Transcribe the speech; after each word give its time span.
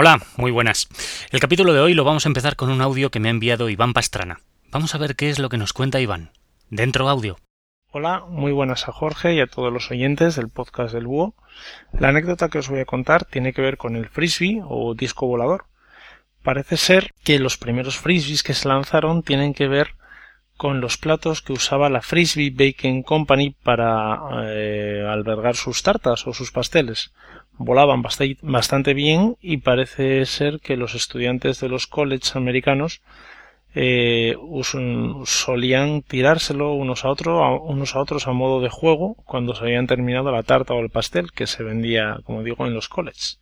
Hola, 0.00 0.20
muy 0.36 0.52
buenas. 0.52 0.86
El 1.32 1.40
capítulo 1.40 1.72
de 1.72 1.80
hoy 1.80 1.92
lo 1.92 2.04
vamos 2.04 2.24
a 2.24 2.28
empezar 2.28 2.54
con 2.54 2.70
un 2.70 2.82
audio 2.82 3.10
que 3.10 3.18
me 3.18 3.26
ha 3.26 3.32
enviado 3.32 3.68
Iván 3.68 3.94
Pastrana. 3.94 4.42
Vamos 4.70 4.94
a 4.94 4.98
ver 4.98 5.16
qué 5.16 5.28
es 5.28 5.40
lo 5.40 5.48
que 5.48 5.56
nos 5.56 5.72
cuenta 5.72 5.98
Iván. 5.98 6.30
Dentro 6.70 7.08
audio. 7.08 7.36
Hola, 7.90 8.24
muy 8.28 8.52
buenas 8.52 8.88
a 8.88 8.92
Jorge 8.92 9.34
y 9.34 9.40
a 9.40 9.48
todos 9.48 9.72
los 9.72 9.90
oyentes 9.90 10.36
del 10.36 10.50
podcast 10.50 10.94
del 10.94 11.08
Búho. 11.08 11.34
La 11.98 12.10
anécdota 12.10 12.48
que 12.48 12.58
os 12.58 12.68
voy 12.68 12.78
a 12.78 12.84
contar 12.84 13.24
tiene 13.24 13.52
que 13.52 13.60
ver 13.60 13.76
con 13.76 13.96
el 13.96 14.08
frisbee 14.08 14.62
o 14.64 14.94
disco 14.94 15.26
volador. 15.26 15.64
Parece 16.44 16.76
ser 16.76 17.12
que 17.24 17.40
los 17.40 17.58
primeros 17.58 17.98
frisbees 17.98 18.44
que 18.44 18.54
se 18.54 18.68
lanzaron 18.68 19.24
tienen 19.24 19.52
que 19.52 19.66
ver 19.66 19.96
con 20.56 20.80
los 20.80 20.96
platos 20.96 21.42
que 21.42 21.52
usaba 21.52 21.88
la 21.88 22.02
Frisbee 22.02 22.50
Baking 22.50 23.02
Company 23.02 23.56
para 23.64 24.20
eh, 24.44 25.04
albergar 25.08 25.56
sus 25.56 25.82
tartas 25.82 26.24
o 26.28 26.32
sus 26.32 26.52
pasteles. 26.52 27.12
Volaban 27.58 28.02
bastante 28.02 28.94
bien 28.94 29.36
y 29.40 29.58
parece 29.58 30.24
ser 30.26 30.60
que 30.60 30.76
los 30.76 30.94
estudiantes 30.94 31.60
de 31.60 31.68
los 31.68 31.88
colleges 31.88 32.36
americanos 32.36 33.02
eh, 33.74 34.36
solían 35.24 36.02
tirárselo 36.02 36.72
unos 36.72 37.04
a, 37.04 37.10
otros 37.10 37.60
unos 37.64 37.94
a 37.94 38.00
otros 38.00 38.26
a 38.26 38.32
modo 38.32 38.60
de 38.60 38.70
juego 38.70 39.14
cuando 39.24 39.54
se 39.54 39.64
habían 39.64 39.86
terminado 39.86 40.30
la 40.32 40.42
tarta 40.42 40.74
o 40.74 40.80
el 40.80 40.90
pastel 40.90 41.32
que 41.32 41.46
se 41.46 41.62
vendía, 41.62 42.20
como 42.24 42.42
digo, 42.42 42.66
en 42.66 42.74
los 42.74 42.88
colleges. 42.88 43.40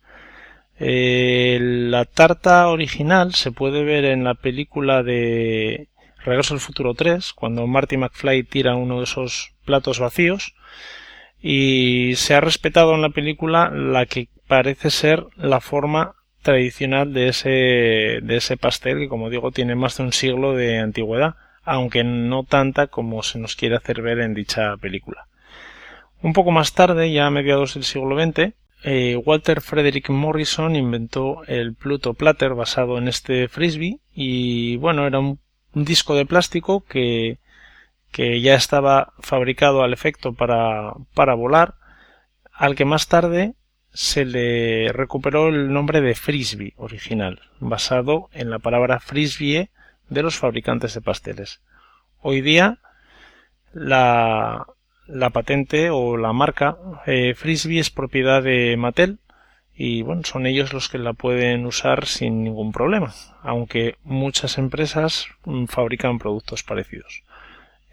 Eh, 0.79 1.57
la 1.61 2.05
tarta 2.05 2.67
original 2.67 3.33
se 3.33 3.51
puede 3.51 3.83
ver 3.83 4.05
en 4.05 4.23
la 4.23 4.35
película 4.35 5.01
de 5.01 5.87
Regreso 6.23 6.53
al 6.53 6.59
Futuro 6.59 6.93
3, 6.93 7.33
cuando 7.33 7.65
Marty 7.67 7.97
McFly 7.97 8.43
tira 8.43 8.75
uno 8.75 8.97
de 8.97 9.05
esos 9.05 9.53
platos 9.65 9.99
vacíos, 9.99 10.53
y 11.41 12.13
se 12.15 12.33
ha 12.33 12.41
respetado 12.41 12.95
en 12.95 13.01
la 13.01 13.09
película 13.09 13.69
la 13.69 14.05
que 14.05 14.29
parece 14.47 14.89
ser 14.89 15.25
la 15.35 15.59
forma 15.59 16.15
tradicional 16.41 17.13
de 17.13 17.29
ese, 17.29 17.49
de 17.49 18.37
ese 18.37 18.57
pastel 18.57 18.99
que 18.99 19.09
como 19.09 19.29
digo 19.29 19.51
tiene 19.51 19.75
más 19.75 19.97
de 19.97 20.03
un 20.03 20.13
siglo 20.13 20.53
de 20.53 20.79
antigüedad, 20.79 21.35
aunque 21.63 22.03
no 22.03 22.43
tanta 22.43 22.87
como 22.87 23.23
se 23.23 23.39
nos 23.39 23.55
quiere 23.55 23.75
hacer 23.75 24.01
ver 24.01 24.19
en 24.19 24.33
dicha 24.33 24.77
película. 24.77 25.27
Un 26.21 26.33
poco 26.33 26.51
más 26.51 26.73
tarde, 26.73 27.11
ya 27.11 27.27
a 27.27 27.31
mediados 27.31 27.75
del 27.75 27.83
siglo 27.83 28.17
XX, 28.17 28.53
eh, 28.83 29.15
Walter 29.17 29.61
Frederick 29.61 30.09
Morrison 30.09 30.75
inventó 30.75 31.43
el 31.47 31.73
Pluto 31.73 32.13
Platter 32.13 32.53
basado 32.53 32.97
en 32.97 33.07
este 33.07 33.47
frisbee 33.47 33.99
y 34.13 34.77
bueno, 34.77 35.05
era 35.05 35.19
un, 35.19 35.39
disco 35.73 36.15
de 36.15 36.25
plástico 36.25 36.83
que, 36.85 37.37
que 38.11 38.41
ya 38.41 38.55
estaba 38.55 39.13
fabricado 39.19 39.83
al 39.83 39.93
efecto 39.93 40.33
para, 40.33 40.93
para 41.13 41.33
volar, 41.33 41.75
al 42.53 42.75
que 42.75 42.85
más 42.85 43.07
tarde 43.07 43.53
se 43.93 44.25
le 44.25 44.91
recuperó 44.91 45.49
el 45.49 45.71
nombre 45.71 46.01
de 46.01 46.15
frisbee 46.15 46.73
original, 46.77 47.41
basado 47.59 48.29
en 48.31 48.49
la 48.49 48.59
palabra 48.59 48.99
frisbee 48.99 49.69
de 50.09 50.23
los 50.23 50.37
fabricantes 50.37 50.93
de 50.93 51.01
pasteles. 51.01 51.61
Hoy 52.19 52.41
día 52.41 52.79
la, 53.73 54.67
la 55.07 55.29
patente 55.29 55.89
o 55.89 56.17
la 56.17 56.33
marca 56.33 56.77
eh, 57.05 57.33
frisbee 57.35 57.79
es 57.79 57.89
propiedad 57.89 58.43
de 58.43 58.75
Mattel 58.77 59.19
y 59.73 60.01
bueno, 60.01 60.23
son 60.23 60.47
ellos 60.47 60.73
los 60.73 60.89
que 60.89 60.97
la 60.97 61.13
pueden 61.13 61.65
usar 61.65 62.07
sin 62.07 62.43
ningún 62.43 62.71
problema, 62.71 63.13
aunque 63.43 63.95
muchas 64.03 64.57
empresas 64.57 65.27
mm, 65.45 65.65
fabrican 65.65 66.17
productos 66.17 66.63
parecidos. 66.63 67.23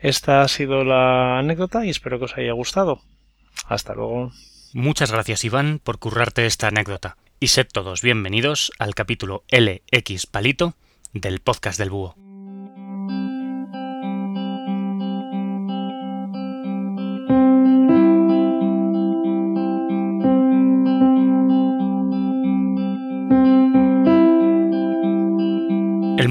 Esta 0.04 0.42
ha 0.42 0.48
sido 0.48 0.84
la 0.84 1.38
anécdota 1.38 1.86
y 1.86 1.88
espero 1.88 2.18
que 2.18 2.26
os 2.26 2.36
haya 2.36 2.52
gustado. 2.52 3.00
Hasta 3.68 3.94
luego. 3.94 4.32
Muchas 4.74 5.10
gracias 5.10 5.44
Iván 5.44 5.80
por 5.82 5.98
currarte 5.98 6.44
esta 6.44 6.68
anécdota. 6.68 7.16
Y 7.40 7.46
sed 7.48 7.68
todos 7.72 8.02
bienvenidos 8.02 8.70
al 8.78 8.94
capítulo 8.94 9.44
LX 9.50 10.26
Palito 10.26 10.74
del 11.14 11.40
podcast 11.40 11.78
del 11.78 11.88
Búho. 11.88 12.16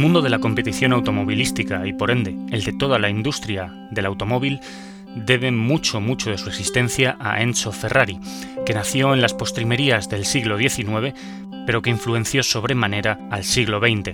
Mundo 0.04 0.22
de 0.22 0.30
la 0.30 0.40
competición 0.40 0.92
automovilística 0.92 1.88
y 1.88 1.94
por 1.94 2.12
ende 2.12 2.36
el 2.52 2.66
de 2.66 2.74
toda 2.74 3.00
la 3.00 3.10
industria 3.10 3.74
del 3.90 4.06
automóvil 4.06 4.60
debe 5.16 5.50
mucho, 5.50 6.02
mucho 6.02 6.30
de 6.30 6.38
su 6.38 6.50
existencia 6.50 7.16
a 7.22 7.42
Enzo 7.42 7.72
Ferrari, 7.72 8.20
que 8.66 8.74
nació 8.74 9.14
en 9.14 9.22
las 9.22 9.34
postrimerías 9.34 10.10
del 10.10 10.26
siglo 10.26 10.58
XIX, 10.58 11.18
pero 11.66 11.82
que 11.82 11.90
influenció 11.90 12.44
sobremanera 12.44 13.18
al 13.32 13.46
siglo 13.46 13.80
XX, 13.80 14.12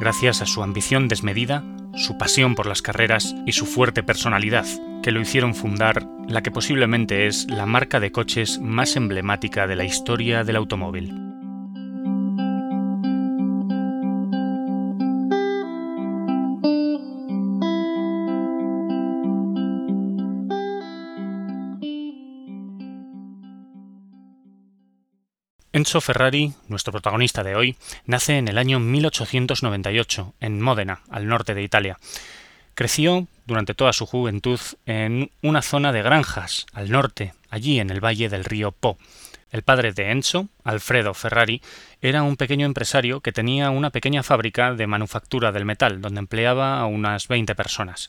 gracias 0.00 0.40
a 0.40 0.46
su 0.46 0.62
ambición 0.62 1.06
desmedida, 1.06 1.64
su 1.94 2.16
pasión 2.16 2.54
por 2.54 2.64
las 2.64 2.80
carreras 2.80 3.34
y 3.44 3.52
su 3.52 3.66
fuerte 3.66 4.02
personalidad, 4.02 4.64
que 5.02 5.12
lo 5.12 5.20
hicieron 5.20 5.54
fundar 5.54 6.08
la 6.28 6.42
que 6.42 6.50
posiblemente 6.50 7.26
es 7.26 7.46
la 7.50 7.66
marca 7.66 8.00
de 8.00 8.10
coches 8.10 8.58
más 8.58 8.96
emblemática 8.96 9.66
de 9.66 9.76
la 9.76 9.84
historia 9.84 10.44
del 10.44 10.56
automóvil. 10.56 11.29
Enzo 25.72 26.00
Ferrari, 26.00 26.52
nuestro 26.66 26.90
protagonista 26.90 27.44
de 27.44 27.54
hoy, 27.54 27.76
nace 28.04 28.36
en 28.38 28.48
el 28.48 28.58
año 28.58 28.80
1898 28.80 30.34
en 30.40 30.60
Módena, 30.60 31.02
al 31.08 31.28
norte 31.28 31.54
de 31.54 31.62
Italia. 31.62 31.96
Creció 32.74 33.28
durante 33.46 33.74
toda 33.74 33.92
su 33.92 34.04
juventud 34.04 34.58
en 34.84 35.30
una 35.42 35.62
zona 35.62 35.92
de 35.92 36.02
granjas, 36.02 36.66
al 36.72 36.90
norte, 36.90 37.34
allí 37.50 37.78
en 37.78 37.90
el 37.90 38.04
valle 38.04 38.28
del 38.28 38.44
río 38.44 38.72
Po. 38.72 38.98
El 39.52 39.62
padre 39.62 39.92
de 39.92 40.10
Enzo, 40.10 40.48
Alfredo 40.64 41.14
Ferrari, 41.14 41.62
era 42.00 42.24
un 42.24 42.36
pequeño 42.36 42.66
empresario 42.66 43.20
que 43.20 43.30
tenía 43.30 43.70
una 43.70 43.90
pequeña 43.90 44.24
fábrica 44.24 44.74
de 44.74 44.88
manufactura 44.88 45.52
del 45.52 45.66
metal, 45.66 46.00
donde 46.00 46.18
empleaba 46.18 46.80
a 46.80 46.86
unas 46.86 47.28
veinte 47.28 47.54
personas. 47.54 48.08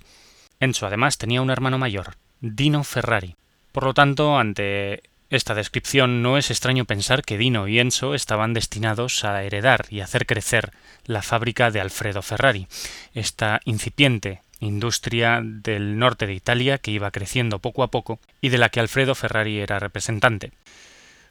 Enzo 0.60 0.88
además 0.88 1.20
tenía 1.20 1.44
un 1.44 1.52
hermano 1.52 1.78
mayor, 1.78 2.16
Dino 2.40 2.84
Ferrari. 2.84 3.36
Por 3.72 3.84
lo 3.84 3.94
tanto, 3.94 4.38
ante 4.38 5.04
esta 5.32 5.56
descripción 5.56 6.22
no 6.22 6.38
es 6.38 6.52
extraño 6.52 6.84
pensar 6.84 7.24
que 7.24 7.38
Dino 7.38 7.68
y 7.68 7.80
Enzo 7.80 8.14
estaban 8.14 8.54
destinados 8.54 9.24
a 9.24 9.44
heredar 9.44 9.86
y 9.90 10.02
hacer 10.02 10.26
crecer 10.26 10.72
la 11.06 11.22
fábrica 11.22 11.72
de 11.72 11.80
Alfredo 11.80 12.22
Ferrari, 12.22 12.68
esta 13.14 13.62
incipiente 13.64 14.42
industria 14.60 15.40
del 15.42 15.98
norte 15.98 16.28
de 16.28 16.34
Italia 16.34 16.78
que 16.78 16.92
iba 16.92 17.12
creciendo 17.12 17.60
poco 17.60 17.82
a 17.82 17.88
poco 17.88 18.20
y 18.42 18.50
de 18.50 18.58
la 18.58 18.70
que 18.70 18.82
Alfredo 18.82 19.16
Ferrari 19.16 19.60
era 19.60 19.80
representante. 19.80 20.52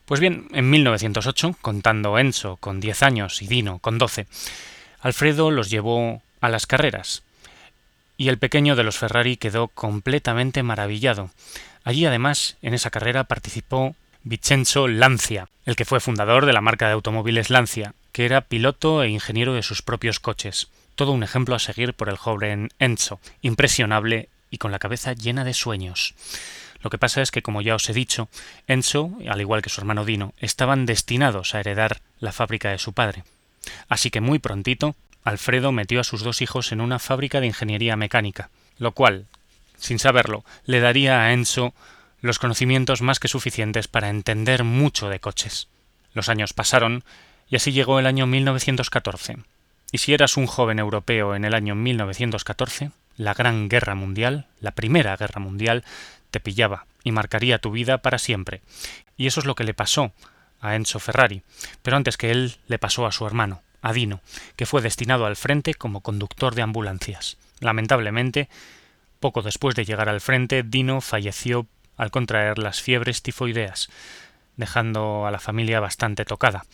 Pues 0.07 0.19
bien, 0.19 0.49
en 0.53 0.71
1908, 0.71 1.57
contando 1.61 2.19
Enzo 2.19 2.57
con 2.57 2.81
10 2.81 3.03
años 3.03 3.43
y 3.43 3.47
Dino 3.47 3.81
con 3.81 3.99
12, 3.99 4.27
Alfredo 5.01 5.51
los 5.51 5.69
llevó 5.69 6.23
a 6.41 6.49
las 6.49 6.67
carreras, 6.67 7.23
y 8.17 8.29
el 8.29 8.39
pequeño 8.39 8.77
de 8.77 8.83
los 8.83 8.99
Ferrari 8.99 9.37
quedó 9.37 9.69
completamente 9.69 10.63
maravillado, 10.63 11.31
Allí 11.91 12.07
además, 12.07 12.57
en 12.63 12.73
esa 12.73 12.91
carrera 12.91 13.25
participó 13.25 13.97
Vincenzo 14.23 14.87
Lancia, 14.87 15.49
el 15.65 15.75
que 15.75 15.85
fue 15.85 15.99
fundador 15.99 16.47
de 16.47 16.53
la 16.53 16.61
marca 16.61 16.87
de 16.87 16.93
automóviles 16.93 17.51
Lancia, 17.51 17.95
que 18.13 18.27
era 18.27 18.43
piloto 18.43 19.03
e 19.03 19.09
ingeniero 19.09 19.55
de 19.55 19.65
sus 19.65 19.83
propios 19.83 20.21
coches. 20.21 20.69
Todo 20.95 21.11
un 21.11 21.25
ejemplo 21.25 21.57
a 21.57 21.59
seguir 21.59 21.95
por 21.95 22.09
el 22.09 22.17
joven 22.17 22.69
Enzo, 22.79 23.19
impresionable 23.43 24.29
y 24.53 24.59
con 24.59 24.71
la 24.71 24.79
cabeza 24.79 25.15
llena 25.15 25.43
de 25.43 25.53
sueños. 25.53 26.15
Lo 26.81 26.91
que 26.91 26.99
pasa 26.99 27.23
es 27.23 27.33
que, 27.33 27.43
como 27.43 27.61
ya 27.61 27.75
os 27.75 27.91
he 27.91 27.93
dicho, 27.93 28.29
Enzo, 28.69 29.11
al 29.29 29.41
igual 29.41 29.61
que 29.61 29.69
su 29.69 29.81
hermano 29.81 30.05
Dino, 30.05 30.33
estaban 30.39 30.87
destinados 30.87 31.57
a 31.57 31.59
heredar 31.59 32.03
la 32.21 32.31
fábrica 32.31 32.71
de 32.71 32.79
su 32.79 32.93
padre. 32.93 33.25
Así 33.89 34.11
que 34.11 34.21
muy 34.21 34.39
prontito, 34.39 34.95
Alfredo 35.25 35.73
metió 35.73 35.99
a 35.99 36.05
sus 36.05 36.23
dos 36.23 36.41
hijos 36.41 36.71
en 36.71 36.83
una 36.83 37.01
fábrica 37.01 37.41
de 37.41 37.49
ingeniería 37.49 37.97
mecánica, 37.97 38.49
lo 38.79 38.93
cual, 38.93 39.27
sin 39.81 39.99
saberlo, 39.99 40.45
le 40.65 40.81
daría 40.81 41.23
a 41.23 41.33
Enzo 41.33 41.75
los 42.21 42.39
conocimientos 42.39 43.03
más 43.03 43.19
que 43.19 43.29
suficientes 43.29 43.89
para 43.89 44.11
entender 44.11 44.63
mucho 44.63 45.09
de 45.09 45.21
coches. 45.21 45.69
Los 46.13 46.29
años 46.29 46.53
pasaron 46.53 47.03
y 47.49 47.57
así 47.57 47.73
llegó 47.73 47.99
el 47.99 48.07
año 48.07 48.27
1914. 48.27 49.39
Y 49.93 49.99
si 49.99 50.15
eras 50.15 50.37
un 50.37 50.47
joven 50.47 50.79
europeo 50.79 51.35
en 51.35 51.45
el 51.45 51.55
año 51.55 51.75
1914, 51.75 52.91
la 53.17 53.35
Gran 53.35 53.69
Guerra 53.69 53.95
Mundial, 53.95 54.47
la 54.61 54.71
Primera 54.71 55.17
Guerra 55.17 55.41
Mundial, 55.41 55.85
te 56.31 56.41
pillaba 56.41 56.87
y 57.03 57.11
marcaría 57.11 57.59
tu 57.59 57.73
vida 57.73 57.99
para 57.99 58.19
siempre. 58.19 58.61
Y 59.17 59.27
eso 59.27 59.41
es 59.41 59.47
lo 59.47 59.55
que 59.55 59.65
le 59.65 59.75
pasó 59.75 60.13
a 60.61 60.77
Enzo 60.77 61.01
Ferrari, 61.01 61.43
pero 61.83 61.97
antes 61.97 62.17
que 62.17 62.31
él 62.31 62.57
le 62.69 62.79
pasó 62.79 63.07
a 63.07 63.13
su 63.13 63.27
hermano, 63.27 63.63
a 63.83 63.93
Dino, 63.93 64.21
que 64.57 64.67
fue 64.67 64.83
destinado 64.83 65.27
al 65.27 65.37
frente 65.37 65.75
como 65.75 66.03
conductor 66.03 66.55
de 66.55 66.63
ambulancias. 66.63 67.39
Lamentablemente, 67.61 68.49
poco 69.21 69.43
después 69.43 69.75
de 69.77 69.85
llegar 69.85 70.09
al 70.09 70.21
frente, 70.21 70.63
Dino 70.63 71.01
falleció 71.01 71.67
al 71.97 72.11
contraer 72.11 72.59
las 72.59 72.81
fiebres 72.81 73.23
tifoideas, 73.23 73.91
dejando 74.57 75.27
a 75.27 75.31
la 75.31 75.39
familia 75.39 75.81
bastante 75.81 76.25
tocada. 76.25 76.65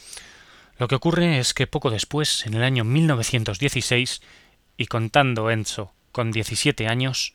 Lo 0.78 0.88
que 0.88 0.94
ocurre 0.94 1.38
es 1.38 1.54
que 1.54 1.66
poco 1.66 1.90
después, 1.90 2.46
en 2.46 2.54
el 2.54 2.62
año 2.62 2.84
1916, 2.84 4.22
y 4.76 4.86
contando 4.86 5.50
Enzo 5.50 5.92
con 6.12 6.30
17 6.30 6.86
años, 6.86 7.34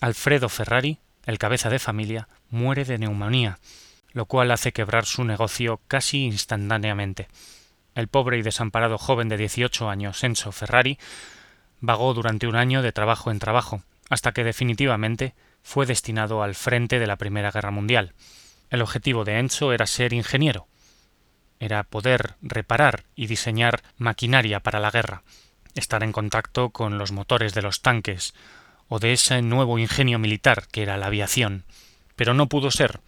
Alfredo 0.00 0.48
Ferrari, 0.48 0.98
el 1.24 1.38
cabeza 1.38 1.70
de 1.70 1.78
familia, 1.78 2.28
muere 2.50 2.84
de 2.84 2.98
neumonía, 2.98 3.58
lo 4.12 4.26
cual 4.26 4.50
hace 4.50 4.72
quebrar 4.72 5.06
su 5.06 5.24
negocio 5.24 5.80
casi 5.88 6.24
instantáneamente. 6.24 7.28
El 7.94 8.08
pobre 8.08 8.38
y 8.38 8.42
desamparado 8.42 8.98
joven 8.98 9.28
de 9.28 9.36
18 9.36 9.88
años, 9.88 10.22
Enzo 10.24 10.52
Ferrari, 10.52 10.98
vagó 11.80 12.12
durante 12.14 12.46
un 12.46 12.56
año 12.56 12.82
de 12.82 12.92
trabajo 12.92 13.30
en 13.30 13.38
trabajo, 13.38 13.82
hasta 14.10 14.32
que 14.32 14.44
definitivamente 14.44 15.34
fue 15.62 15.86
destinado 15.86 16.42
al 16.42 16.54
frente 16.54 16.98
de 16.98 17.06
la 17.06 17.16
Primera 17.16 17.50
Guerra 17.50 17.70
Mundial. 17.70 18.12
El 18.68 18.82
objetivo 18.82 19.24
de 19.24 19.38
Enzo 19.38 19.72
era 19.72 19.86
ser 19.86 20.12
ingeniero, 20.12 20.66
era 21.60 21.84
poder 21.84 22.34
reparar 22.42 23.04
y 23.14 23.26
diseñar 23.26 23.82
maquinaria 23.98 24.60
para 24.60 24.80
la 24.80 24.90
guerra, 24.90 25.22
estar 25.74 26.02
en 26.02 26.12
contacto 26.12 26.70
con 26.70 26.98
los 26.98 27.12
motores 27.12 27.54
de 27.54 27.62
los 27.62 27.82
tanques 27.82 28.34
o 28.88 28.98
de 28.98 29.12
ese 29.12 29.40
nuevo 29.42 29.78
ingenio 29.78 30.18
militar 30.18 30.66
que 30.72 30.82
era 30.82 30.96
la 30.96 31.06
aviación. 31.06 31.64
Pero 32.16 32.34
no 32.34 32.48
pudo 32.48 32.70
ser. 32.70 33.00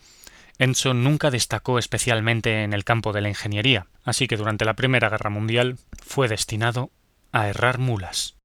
Enzo 0.58 0.94
nunca 0.94 1.30
destacó 1.30 1.78
especialmente 1.78 2.62
en 2.62 2.72
el 2.72 2.84
campo 2.84 3.12
de 3.12 3.22
la 3.22 3.28
ingeniería, 3.28 3.86
así 4.04 4.28
que 4.28 4.36
durante 4.36 4.64
la 4.64 4.74
Primera 4.74 5.08
Guerra 5.08 5.30
Mundial 5.30 5.78
fue 6.00 6.28
destinado 6.28 6.90
a 7.32 7.48
errar 7.48 7.78
mulas. 7.78 8.36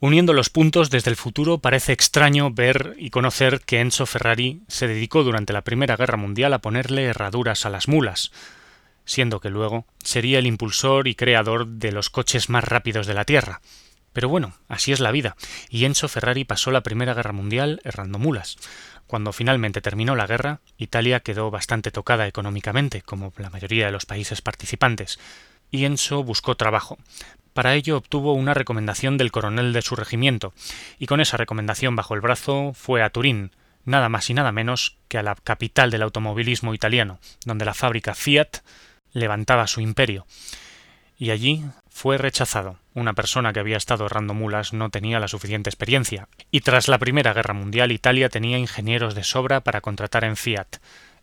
Uniendo 0.00 0.32
los 0.32 0.50
puntos 0.50 0.90
desde 0.90 1.10
el 1.10 1.16
futuro, 1.16 1.58
parece 1.58 1.92
extraño 1.92 2.50
ver 2.50 2.96
y 2.98 3.10
conocer 3.10 3.60
que 3.60 3.80
Enzo 3.80 4.04
Ferrari 4.04 4.62
se 4.66 4.88
dedicó 4.88 5.22
durante 5.22 5.52
la 5.52 5.62
Primera 5.62 5.96
Guerra 5.96 6.16
Mundial 6.16 6.52
a 6.54 6.60
ponerle 6.60 7.04
herraduras 7.04 7.66
a 7.66 7.70
las 7.70 7.86
mulas, 7.86 8.32
siendo 9.04 9.38
que 9.38 9.48
luego 9.48 9.86
sería 10.02 10.40
el 10.40 10.46
impulsor 10.48 11.06
y 11.06 11.14
creador 11.14 11.68
de 11.68 11.92
los 11.92 12.10
coches 12.10 12.48
más 12.48 12.64
rápidos 12.64 13.06
de 13.06 13.14
la 13.14 13.24
Tierra. 13.24 13.60
Pero 14.12 14.28
bueno, 14.28 14.54
así 14.66 14.92
es 14.92 14.98
la 14.98 15.12
vida, 15.12 15.36
y 15.70 15.84
Enzo 15.84 16.08
Ferrari 16.08 16.44
pasó 16.44 16.72
la 16.72 16.82
Primera 16.82 17.14
Guerra 17.14 17.32
Mundial 17.32 17.80
errando 17.84 18.18
mulas. 18.18 18.56
Cuando 19.06 19.32
finalmente 19.32 19.80
terminó 19.80 20.16
la 20.16 20.26
guerra, 20.26 20.60
Italia 20.78 21.20
quedó 21.20 21.50
bastante 21.50 21.92
tocada 21.92 22.26
económicamente, 22.26 23.02
como 23.02 23.32
la 23.36 23.50
mayoría 23.50 23.86
de 23.86 23.92
los 23.92 24.04
países 24.04 24.42
participantes, 24.42 25.18
y 25.70 25.84
Enzo 25.84 26.24
buscó 26.24 26.56
trabajo, 26.56 26.98
para 27.52 27.74
ello 27.74 27.96
obtuvo 27.96 28.32
una 28.34 28.54
recomendación 28.54 29.18
del 29.18 29.32
coronel 29.32 29.72
de 29.72 29.82
su 29.82 29.96
regimiento, 29.96 30.52
y 30.98 31.06
con 31.06 31.20
esa 31.20 31.36
recomendación 31.36 31.96
bajo 31.96 32.14
el 32.14 32.20
brazo 32.20 32.72
fue 32.74 33.02
a 33.02 33.10
Turín, 33.10 33.50
nada 33.84 34.08
más 34.08 34.30
y 34.30 34.34
nada 34.34 34.52
menos 34.52 34.96
que 35.08 35.18
a 35.18 35.22
la 35.22 35.34
capital 35.34 35.90
del 35.90 36.02
automovilismo 36.02 36.74
italiano, 36.74 37.18
donde 37.44 37.64
la 37.64 37.74
fábrica 37.74 38.14
Fiat 38.14 38.58
levantaba 39.12 39.66
su 39.66 39.80
imperio. 39.80 40.26
Y 41.18 41.30
allí 41.30 41.64
fue 41.88 42.18
rechazado. 42.18 42.78
Una 42.94 43.12
persona 43.12 43.52
que 43.52 43.60
había 43.60 43.76
estado 43.76 44.06
errando 44.06 44.34
mulas 44.34 44.72
no 44.72 44.90
tenía 44.90 45.20
la 45.20 45.28
suficiente 45.28 45.70
experiencia. 45.70 46.28
Y 46.50 46.60
tras 46.60 46.88
la 46.88 46.98
Primera 46.98 47.32
Guerra 47.32 47.54
Mundial 47.54 47.92
Italia 47.92 48.28
tenía 48.28 48.58
ingenieros 48.58 49.14
de 49.14 49.22
sobra 49.22 49.60
para 49.60 49.80
contratar 49.80 50.24
en 50.24 50.36
Fiat. 50.36 50.78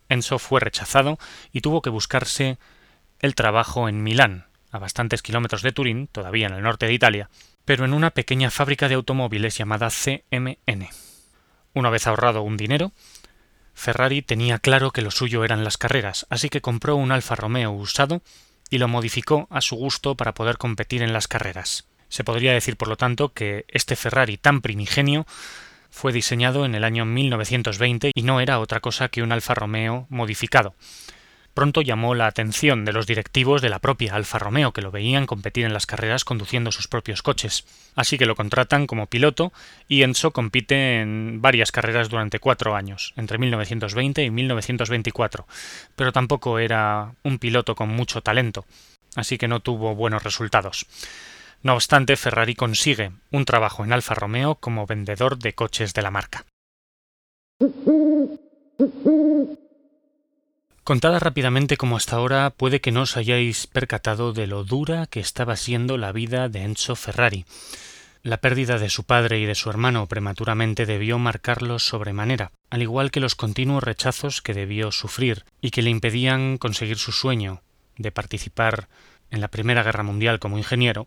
Enzo 0.08 0.38
fue 0.38 0.60
rechazado 0.60 1.18
y 1.52 1.60
tuvo 1.60 1.82
que 1.82 1.90
buscarse 1.90 2.58
el 3.20 3.34
trabajo 3.34 3.88
en 3.88 4.02
Milán, 4.02 4.46
a 4.70 4.78
bastantes 4.78 5.22
kilómetros 5.22 5.62
de 5.62 5.72
Turín, 5.72 6.06
todavía 6.08 6.46
en 6.46 6.54
el 6.54 6.62
norte 6.62 6.86
de 6.86 6.94
Italia, 6.94 7.30
pero 7.64 7.84
en 7.84 7.92
una 7.92 8.10
pequeña 8.10 8.50
fábrica 8.50 8.88
de 8.88 8.94
automóviles 8.94 9.56
llamada 9.56 9.90
CMN. 9.90 10.88
Una 11.74 11.90
vez 11.90 12.06
ahorrado 12.06 12.42
un 12.42 12.56
dinero, 12.56 12.92
Ferrari 13.74 14.22
tenía 14.22 14.58
claro 14.58 14.90
que 14.90 15.02
lo 15.02 15.10
suyo 15.10 15.44
eran 15.44 15.64
las 15.64 15.78
carreras, 15.78 16.26
así 16.30 16.48
que 16.48 16.60
compró 16.60 16.96
un 16.96 17.12
Alfa 17.12 17.36
Romeo 17.36 17.70
usado 17.70 18.22
y 18.68 18.78
lo 18.78 18.88
modificó 18.88 19.46
a 19.50 19.60
su 19.60 19.76
gusto 19.76 20.16
para 20.16 20.34
poder 20.34 20.58
competir 20.58 21.02
en 21.02 21.12
las 21.12 21.28
carreras. 21.28 21.86
Se 22.08 22.24
podría 22.24 22.52
decir, 22.52 22.76
por 22.76 22.88
lo 22.88 22.96
tanto, 22.96 23.32
que 23.32 23.64
este 23.68 23.96
Ferrari 23.96 24.36
tan 24.36 24.60
primigenio 24.60 25.26
fue 25.90 26.12
diseñado 26.12 26.64
en 26.64 26.74
el 26.74 26.84
año 26.84 27.04
1920 27.04 28.12
y 28.14 28.22
no 28.22 28.40
era 28.40 28.60
otra 28.60 28.80
cosa 28.80 29.08
que 29.08 29.22
un 29.22 29.32
Alfa 29.32 29.54
Romeo 29.54 30.06
modificado, 30.08 30.74
pronto 31.54 31.82
llamó 31.82 32.14
la 32.14 32.26
atención 32.26 32.84
de 32.84 32.92
los 32.92 33.06
directivos 33.06 33.62
de 33.62 33.68
la 33.68 33.78
propia 33.78 34.14
Alfa 34.14 34.38
Romeo, 34.38 34.72
que 34.72 34.82
lo 34.82 34.90
veían 34.90 35.26
competir 35.26 35.64
en 35.64 35.72
las 35.72 35.86
carreras 35.86 36.24
conduciendo 36.24 36.72
sus 36.72 36.88
propios 36.88 37.22
coches. 37.22 37.64
Así 37.94 38.18
que 38.18 38.26
lo 38.26 38.36
contratan 38.36 38.86
como 38.86 39.06
piloto 39.06 39.52
y 39.88 40.02
Enzo 40.02 40.32
compite 40.32 41.00
en 41.00 41.40
varias 41.40 41.72
carreras 41.72 42.08
durante 42.08 42.38
cuatro 42.38 42.74
años, 42.74 43.12
entre 43.16 43.38
1920 43.38 44.24
y 44.24 44.30
1924, 44.30 45.46
pero 45.96 46.12
tampoco 46.12 46.58
era 46.58 47.14
un 47.22 47.38
piloto 47.38 47.74
con 47.74 47.88
mucho 47.88 48.22
talento, 48.22 48.64
así 49.16 49.38
que 49.38 49.48
no 49.48 49.60
tuvo 49.60 49.94
buenos 49.94 50.22
resultados. 50.22 50.86
No 51.62 51.74
obstante, 51.74 52.16
Ferrari 52.16 52.54
consigue 52.54 53.12
un 53.30 53.44
trabajo 53.44 53.84
en 53.84 53.92
Alfa 53.92 54.14
Romeo 54.14 54.54
como 54.54 54.86
vendedor 54.86 55.38
de 55.38 55.54
coches 55.54 55.92
de 55.92 56.02
la 56.02 56.10
marca. 56.10 56.46
Contada 60.90 61.20
rápidamente 61.20 61.76
como 61.76 61.96
hasta 61.96 62.16
ahora, 62.16 62.50
puede 62.50 62.80
que 62.80 62.90
no 62.90 63.02
os 63.02 63.16
hayáis 63.16 63.68
percatado 63.68 64.32
de 64.32 64.48
lo 64.48 64.64
dura 64.64 65.06
que 65.06 65.20
estaba 65.20 65.54
siendo 65.54 65.96
la 65.98 66.10
vida 66.10 66.48
de 66.48 66.64
Enzo 66.64 66.96
Ferrari. 66.96 67.44
La 68.24 68.38
pérdida 68.38 68.76
de 68.76 68.90
su 68.90 69.04
padre 69.04 69.38
y 69.38 69.46
de 69.46 69.54
su 69.54 69.70
hermano 69.70 70.08
prematuramente 70.08 70.86
debió 70.86 71.16
marcarlo 71.20 71.78
sobremanera, 71.78 72.50
al 72.70 72.82
igual 72.82 73.12
que 73.12 73.20
los 73.20 73.36
continuos 73.36 73.84
rechazos 73.84 74.42
que 74.42 74.52
debió 74.52 74.90
sufrir 74.90 75.44
y 75.60 75.70
que 75.70 75.82
le 75.82 75.90
impedían 75.90 76.58
conseguir 76.58 76.98
su 76.98 77.12
sueño 77.12 77.62
de 77.96 78.10
participar 78.10 78.88
en 79.30 79.40
la 79.40 79.46
Primera 79.46 79.84
Guerra 79.84 80.02
Mundial 80.02 80.40
como 80.40 80.58
ingeniero 80.58 81.06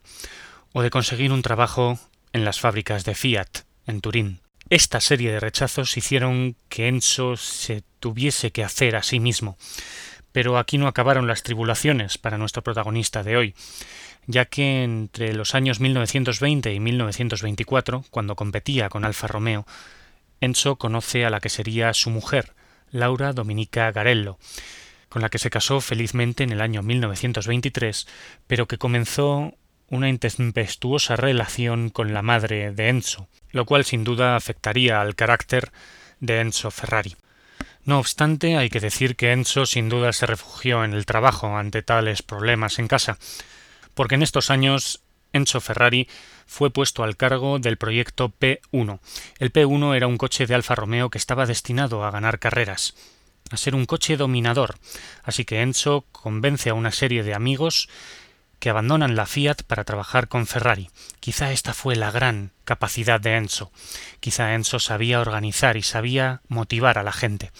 o 0.72 0.82
de 0.82 0.92
conseguir 0.92 1.34
un 1.34 1.42
trabajo 1.42 2.00
en 2.32 2.46
las 2.46 2.62
fábricas 2.62 3.04
de 3.04 3.16
Fiat 3.16 3.66
en 3.86 4.00
Turín. 4.00 4.40
Esta 4.74 5.02
serie 5.02 5.32
de 5.32 5.40
rechazos 5.40 5.98
hicieron 5.98 6.56
que 6.68 6.88
Enzo 6.88 7.38
se 7.38 7.84
tuviese 8.00 8.50
que 8.52 8.64
hacer 8.64 8.96
a 8.96 9.04
sí 9.04 9.20
mismo. 9.20 9.56
Pero 10.32 10.58
aquí 10.58 10.80
no 10.80 10.88
acabaron 10.88 11.28
las 11.28 11.44
tribulaciones 11.44 12.18
para 12.18 12.40
nuestro 12.40 12.64
protagonista 12.64 13.22
de 13.22 13.38
hoy, 13.38 13.54
ya 14.26 14.46
que 14.46 14.82
entre 14.82 15.36
los 15.36 15.54
años 15.54 15.80
1920 15.80 16.74
y 16.74 16.80
1924, 16.80 18.04
cuando 18.10 18.36
competía 18.36 18.90
con 18.90 19.06
Alfa 19.06 19.28
Romeo, 19.28 19.68
Enzo 20.42 20.78
conoce 20.78 21.24
a 21.24 21.30
la 21.30 21.40
que 21.40 21.50
sería 21.50 21.94
su 21.94 22.10
mujer, 22.10 22.56
Laura 22.90 23.32
Dominica 23.32 23.92
Garello, 23.92 24.40
con 25.08 25.22
la 25.22 25.30
que 25.30 25.38
se 25.38 25.52
casó 25.52 25.82
felizmente 25.82 26.44
en 26.44 26.52
el 26.52 26.62
año 26.62 26.82
1923, 26.82 28.08
pero 28.48 28.68
que 28.68 28.80
comenzó 28.80 29.54
una 29.94 30.10
intempestuosa 30.10 31.16
relación 31.16 31.92
con 31.92 32.14
la 32.14 32.24
madre 32.24 32.72
de 32.72 32.90
Enzo, 32.90 33.28
lo 33.52 33.66
cual 33.66 33.86
sin 33.86 34.04
duda 34.04 34.36
afectaría 34.36 35.00
al 35.00 35.16
carácter 35.16 35.72
de 36.20 36.42
Enzo 36.42 36.72
Ferrari. 36.72 37.16
No 37.86 38.00
obstante, 38.00 38.58
hay 38.58 38.72
que 38.72 38.80
decir 38.80 39.16
que 39.16 39.32
Enzo 39.32 39.68
sin 39.68 39.90
duda 39.90 40.12
se 40.12 40.26
refugió 40.26 40.84
en 40.84 40.94
el 40.94 41.06
trabajo 41.06 41.58
ante 41.58 41.84
tales 41.84 42.24
problemas 42.24 42.80
en 42.80 42.88
casa, 42.88 43.20
porque 43.94 44.16
en 44.16 44.24
estos 44.24 44.50
años 44.50 45.04
Enzo 45.32 45.62
Ferrari 45.62 46.08
fue 46.48 46.72
puesto 46.72 47.04
al 47.04 47.16
cargo 47.16 47.60
del 47.60 47.78
proyecto 47.78 48.34
P1. 48.40 49.00
El 49.38 49.54
P1 49.54 49.96
era 49.96 50.08
un 50.08 50.18
coche 50.18 50.48
de 50.48 50.56
Alfa 50.56 50.74
Romeo 50.74 51.12
que 51.12 51.20
estaba 51.20 51.46
destinado 51.46 52.04
a 52.04 52.10
ganar 52.10 52.40
carreras, 52.40 52.96
a 53.52 53.58
ser 53.58 53.76
un 53.76 53.86
coche 53.86 54.18
dominador, 54.18 54.76
así 55.22 55.46
que 55.46 55.62
Enzo 55.62 56.06
convence 56.12 56.72
a 56.72 56.74
una 56.74 56.92
serie 56.92 57.22
de 57.22 57.36
amigos 57.36 57.90
que 58.64 58.70
abandonan 58.70 59.18
la 59.18 59.26
Fiat 59.26 59.64
para 59.68 59.84
trabajar 59.84 60.30
con 60.30 60.48
Ferrari. 60.48 60.90
Quizá 61.20 61.52
esta 61.52 61.74
fue 61.74 61.98
la 61.98 62.12
gran 62.12 62.52
capacidad 62.64 63.20
de 63.20 63.36
Enzo. 63.36 63.74
Quizá 64.22 64.54
Enzo 64.54 64.80
sabía 64.80 65.20
organizar 65.20 65.76
y 65.76 65.82
sabía 65.82 66.40
motivar 66.48 66.98
a 66.98 67.04
la 67.04 67.12
gente. 67.12 67.52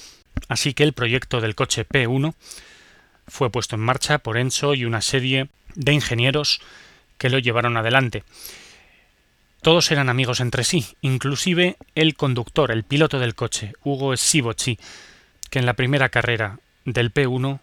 Así 0.48 0.74
que 0.74 0.84
el 0.84 0.94
proyecto 0.94 1.42
del 1.42 1.56
coche 1.56 1.86
P1 1.86 2.36
fue 3.28 3.50
puesto 3.50 3.76
en 3.76 3.82
marcha 3.82 4.20
por 4.20 4.38
Enzo 4.38 4.76
y 4.76 4.86
una 4.86 5.02
serie 5.02 5.50
de 5.76 5.92
ingenieros 5.92 6.62
que 7.18 7.30
lo 7.30 7.38
llevaron 7.38 7.76
adelante. 7.76 8.24
Todos 9.62 9.92
eran 9.92 10.08
amigos 10.08 10.40
entre 10.40 10.64
sí, 10.64 10.96
inclusive 11.02 11.76
el 11.96 12.16
conductor, 12.16 12.72
el 12.72 12.86
piloto 12.86 13.20
del 13.20 13.36
coche, 13.36 13.74
Hugo 13.84 14.16
Sivocci, 14.16 14.80
que 15.50 15.60
en 15.60 15.66
la 15.66 15.74
primera 15.74 16.08
carrera 16.08 16.60
del 16.86 17.14
P1 17.14 17.60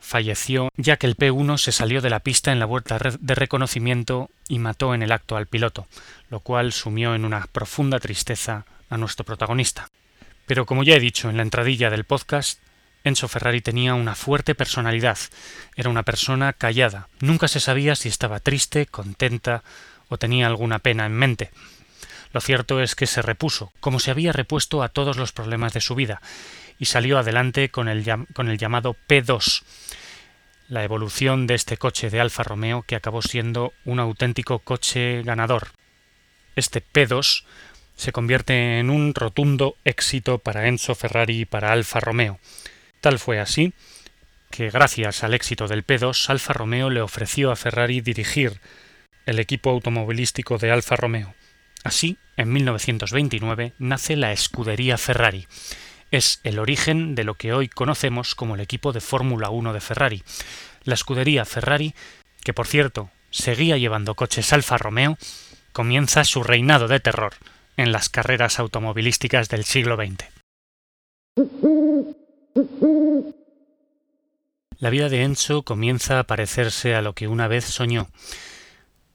falleció 0.00 0.70
ya 0.76 0.96
que 0.96 1.06
el 1.06 1.16
P1 1.16 1.58
se 1.58 1.72
salió 1.72 2.00
de 2.00 2.10
la 2.10 2.20
pista 2.20 2.52
en 2.52 2.58
la 2.58 2.66
vuelta 2.66 2.98
de 2.98 3.34
reconocimiento 3.34 4.30
y 4.48 4.58
mató 4.58 4.94
en 4.94 5.02
el 5.02 5.12
acto 5.12 5.36
al 5.36 5.46
piloto, 5.46 5.86
lo 6.30 6.40
cual 6.40 6.72
sumió 6.72 7.14
en 7.14 7.24
una 7.24 7.46
profunda 7.52 8.00
tristeza 8.00 8.64
a 8.88 8.96
nuestro 8.96 9.24
protagonista. 9.24 9.88
Pero 10.46 10.66
como 10.66 10.82
ya 10.82 10.96
he 10.96 11.00
dicho 11.00 11.30
en 11.30 11.36
la 11.36 11.42
entradilla 11.42 11.90
del 11.90 12.04
podcast, 12.04 12.58
Enzo 13.04 13.28
Ferrari 13.28 13.60
tenía 13.60 13.94
una 13.94 14.14
fuerte 14.14 14.54
personalidad, 14.54 15.18
era 15.76 15.88
una 15.88 16.02
persona 16.02 16.52
callada, 16.52 17.08
nunca 17.20 17.48
se 17.48 17.60
sabía 17.60 17.94
si 17.94 18.08
estaba 18.08 18.40
triste, 18.40 18.86
contenta 18.86 19.62
o 20.08 20.18
tenía 20.18 20.46
alguna 20.46 20.80
pena 20.80 21.06
en 21.06 21.12
mente. 21.12 21.50
Lo 22.32 22.40
cierto 22.40 22.80
es 22.80 22.94
que 22.94 23.06
se 23.06 23.22
repuso, 23.22 23.72
como 23.80 23.98
se 23.98 24.10
había 24.10 24.32
repuesto 24.32 24.82
a 24.82 24.88
todos 24.88 25.16
los 25.16 25.32
problemas 25.32 25.72
de 25.72 25.80
su 25.80 25.94
vida, 25.94 26.20
y 26.80 26.86
salió 26.86 27.18
adelante 27.18 27.68
con 27.68 27.88
el, 27.88 28.04
con 28.32 28.48
el 28.48 28.58
llamado 28.58 28.96
P2, 29.06 29.62
la 30.68 30.82
evolución 30.82 31.46
de 31.46 31.54
este 31.54 31.76
coche 31.76 32.08
de 32.08 32.20
Alfa 32.20 32.42
Romeo 32.42 32.82
que 32.82 32.96
acabó 32.96 33.20
siendo 33.20 33.74
un 33.84 34.00
auténtico 34.00 34.60
coche 34.60 35.22
ganador. 35.22 35.68
Este 36.56 36.82
P2 36.82 37.44
se 37.96 38.12
convierte 38.12 38.78
en 38.78 38.88
un 38.88 39.14
rotundo 39.14 39.76
éxito 39.84 40.38
para 40.38 40.68
Enzo 40.68 40.94
Ferrari 40.94 41.40
y 41.40 41.44
para 41.44 41.70
Alfa 41.72 42.00
Romeo. 42.00 42.40
Tal 43.02 43.18
fue 43.18 43.38
así 43.38 43.74
que 44.50 44.70
gracias 44.70 45.22
al 45.22 45.34
éxito 45.34 45.68
del 45.68 45.86
P2, 45.86 46.30
Alfa 46.30 46.54
Romeo 46.54 46.88
le 46.88 47.02
ofreció 47.02 47.52
a 47.52 47.56
Ferrari 47.56 48.00
dirigir 48.00 48.58
el 49.26 49.38
equipo 49.38 49.70
automovilístico 49.70 50.56
de 50.56 50.70
Alfa 50.70 50.96
Romeo. 50.96 51.34
Así, 51.84 52.16
en 52.36 52.52
1929 52.52 53.74
nace 53.78 54.16
la 54.16 54.32
escudería 54.32 54.96
Ferrari. 54.96 55.46
Es 56.10 56.40
el 56.42 56.58
origen 56.58 57.14
de 57.14 57.22
lo 57.22 57.34
que 57.34 57.52
hoy 57.52 57.68
conocemos 57.68 58.34
como 58.34 58.56
el 58.56 58.60
equipo 58.60 58.92
de 58.92 59.00
Fórmula 59.00 59.50
1 59.50 59.72
de 59.72 59.80
Ferrari. 59.80 60.22
La 60.82 60.94
escudería 60.94 61.44
Ferrari, 61.44 61.94
que 62.42 62.52
por 62.52 62.66
cierto 62.66 63.10
seguía 63.30 63.78
llevando 63.78 64.16
coches 64.16 64.52
Alfa 64.52 64.76
Romeo, 64.76 65.16
comienza 65.72 66.24
su 66.24 66.42
reinado 66.42 66.88
de 66.88 66.98
terror 66.98 67.34
en 67.76 67.92
las 67.92 68.08
carreras 68.08 68.58
automovilísticas 68.58 69.48
del 69.48 69.64
siglo 69.64 69.96
XX. 69.96 70.24
La 74.78 74.90
vida 74.90 75.08
de 75.08 75.22
Enzo 75.22 75.62
comienza 75.62 76.18
a 76.18 76.24
parecerse 76.24 76.96
a 76.96 77.02
lo 77.02 77.14
que 77.14 77.28
una 77.28 77.46
vez 77.46 77.66
soñó. 77.66 78.08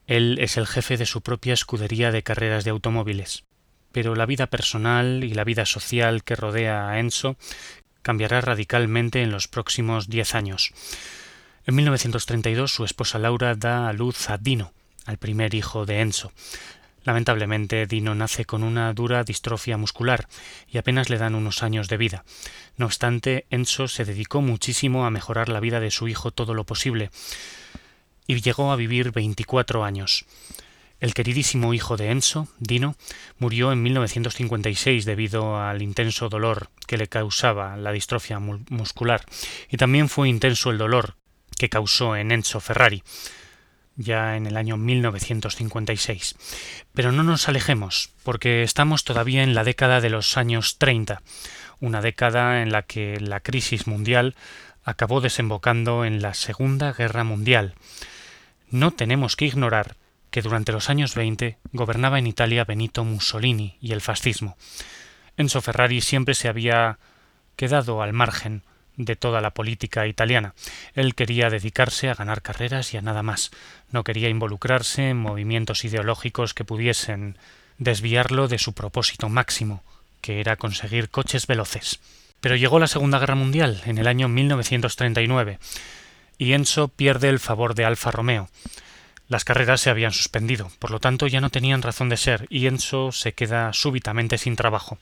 Él 0.07 0.37
es 0.39 0.55
el 0.55 0.67
jefe 0.67 0.95
de 0.95 1.05
su 1.05 1.21
propia 1.21 1.53
escudería 1.53 2.11
de 2.11 2.23
carreras 2.23 2.63
de 2.63 2.69
automóviles. 2.69 3.43
Pero 3.95 4.13
la 4.13 4.25
vida 4.25 4.47
personal 4.47 5.23
y 5.23 5.33
la 5.33 5.45
vida 5.45 5.65
social 5.65 6.25
que 6.25 6.35
rodea 6.35 6.89
a 6.89 6.99
Enzo 6.99 7.37
cambiará 8.01 8.41
radicalmente 8.41 9.21
en 9.21 9.31
los 9.31 9.47
próximos 9.47 10.09
diez 10.09 10.35
años. 10.35 10.73
En 11.65 11.75
1932 11.75 12.73
su 12.73 12.83
esposa 12.83 13.19
Laura 13.19 13.55
da 13.55 13.87
a 13.87 13.93
luz 13.93 14.29
a 14.29 14.37
Dino, 14.37 14.73
al 15.05 15.17
primer 15.17 15.55
hijo 15.55 15.85
de 15.85 16.01
Enzo. 16.01 16.33
Lamentablemente, 17.05 17.87
Dino 17.87 18.15
nace 18.15 18.43
con 18.43 18.63
una 18.63 18.91
dura 18.91 19.23
distrofia 19.23 19.77
muscular 19.77 20.27
y 20.67 20.77
apenas 20.77 21.09
le 21.09 21.17
dan 21.17 21.33
unos 21.33 21.63
años 21.63 21.87
de 21.87 21.95
vida. 21.95 22.25
No 22.75 22.87
obstante, 22.87 23.45
Enzo 23.49 23.87
se 23.87 24.03
dedicó 24.03 24.41
muchísimo 24.41 25.05
a 25.05 25.09
mejorar 25.09 25.47
la 25.47 25.61
vida 25.61 25.79
de 25.79 25.91
su 25.91 26.09
hijo 26.09 26.31
todo 26.31 26.53
lo 26.53 26.65
posible 26.65 27.11
y 28.27 28.41
llegó 28.41 28.73
a 28.73 28.75
vivir 28.75 29.13
24 29.13 29.85
años. 29.85 30.25
El 31.05 31.13
queridísimo 31.13 31.75
hijo 31.75 31.97
de 31.97 32.09
Enzo, 32.09 32.47
Dino, 32.57 32.95
murió 33.37 33.71
en 33.71 33.83
1956 33.83 35.05
debido 35.05 35.61
al 35.61 35.83
intenso 35.83 36.29
dolor 36.29 36.71
que 36.87 36.97
le 36.97 37.05
causaba 37.05 37.77
la 37.77 37.91
distrofia 37.91 38.39
muscular, 38.39 39.23
y 39.69 39.77
también 39.77 40.09
fue 40.09 40.29
intenso 40.29 40.71
el 40.71 40.79
dolor 40.79 41.13
que 41.59 41.69
causó 41.69 42.15
en 42.15 42.31
Enzo 42.31 42.59
Ferrari, 42.59 43.03
ya 43.95 44.35
en 44.35 44.47
el 44.47 44.57
año 44.57 44.77
1956. 44.77 46.37
Pero 46.95 47.11
no 47.11 47.21
nos 47.21 47.47
alejemos, 47.49 48.09
porque 48.23 48.63
estamos 48.63 49.03
todavía 49.03 49.43
en 49.43 49.53
la 49.53 49.63
década 49.63 50.01
de 50.01 50.09
los 50.09 50.37
años 50.37 50.79
30, 50.79 51.21
una 51.81 52.01
década 52.01 52.63
en 52.63 52.71
la 52.71 52.81
que 52.81 53.19
la 53.19 53.41
crisis 53.41 53.85
mundial 53.85 54.35
acabó 54.83 55.21
desembocando 55.21 56.03
en 56.03 56.23
la 56.23 56.33
Segunda 56.33 56.93
Guerra 56.93 57.23
Mundial, 57.23 57.75
no 58.71 58.89
tenemos 58.89 59.35
que 59.35 59.45
ignorar 59.45 59.97
que 60.35 60.41
durante 60.41 60.73
los 60.73 60.89
años 60.89 61.15
20 61.15 61.57
gobernaba 61.71 62.19
en 62.19 62.27
Italia 62.27 62.65
Benito 62.65 63.05
Mussolini 63.05 63.77
y 63.79 63.93
el 63.93 64.01
fascismo. 64.01 64.57
Enzo 65.37 65.61
Ferrari 65.61 66.01
siempre 66.01 66.33
se 66.33 66.49
había 66.49 66.99
quedado 67.55 68.01
al 68.01 68.11
margen 68.11 68.61
de 68.97 69.15
toda 69.15 69.39
la 69.39 69.51
política 69.51 70.07
italiana. 70.07 70.53
Él 70.93 71.15
quería 71.15 71.49
dedicarse 71.49 72.09
a 72.09 72.15
ganar 72.15 72.41
carreras 72.41 72.93
y 72.93 72.97
a 72.97 73.01
nada 73.01 73.23
más. 73.23 73.51
No 73.91 74.03
quería 74.03 74.27
involucrarse 74.27 75.11
en 75.11 75.15
movimientos 75.15 75.85
ideológicos 75.85 76.53
que 76.53 76.65
pudiesen 76.65 77.37
desviarlo 77.77 78.49
de 78.49 78.57
su 78.57 78.73
propósito 78.73 79.29
máximo, 79.29 79.83
que 80.19 80.41
era 80.41 80.57
conseguir 80.57 81.07
coches 81.07 81.47
veloces. 81.47 82.01
Pero 82.41 82.57
llegó 82.57 82.77
la 82.79 82.87
Segunda 82.87 83.19
Guerra 83.19 83.35
Mundial 83.35 83.81
en 83.85 83.99
el 83.99 84.07
año 84.07 84.27
1939 84.27 85.59
y 86.37 86.51
Enzo 86.51 86.89
pierde 86.89 87.29
el 87.29 87.39
favor 87.39 87.73
de 87.73 87.85
Alfa 87.85 88.11
Romeo. 88.11 88.49
Las 89.27 89.43
carreras 89.43 89.81
se 89.81 89.89
habían 89.89 90.11
suspendido, 90.11 90.71
por 90.79 90.91
lo 90.91 90.99
tanto 90.99 91.27
ya 91.27 91.41
no 91.41 91.49
tenían 91.49 91.81
razón 91.81 92.09
de 92.09 92.17
ser, 92.17 92.45
y 92.49 92.67
Enzo 92.67 93.11
se 93.11 93.33
queda 93.33 93.73
súbitamente 93.73 94.37
sin 94.37 94.55
trabajo. 94.55 94.99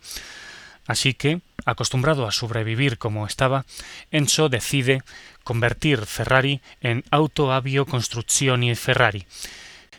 Así 0.87 1.13
que, 1.13 1.41
acostumbrado 1.65 2.27
a 2.27 2.31
sobrevivir 2.31 2.97
como 2.97 3.25
estaba, 3.25 3.65
Enzo 4.11 4.49
decide 4.49 5.01
convertir 5.43 6.05
Ferrari 6.05 6.61
en 6.81 7.03
Auto 7.11 7.51
Avio 7.51 7.85
Construzioni 7.85 8.75
Ferrari, 8.75 9.25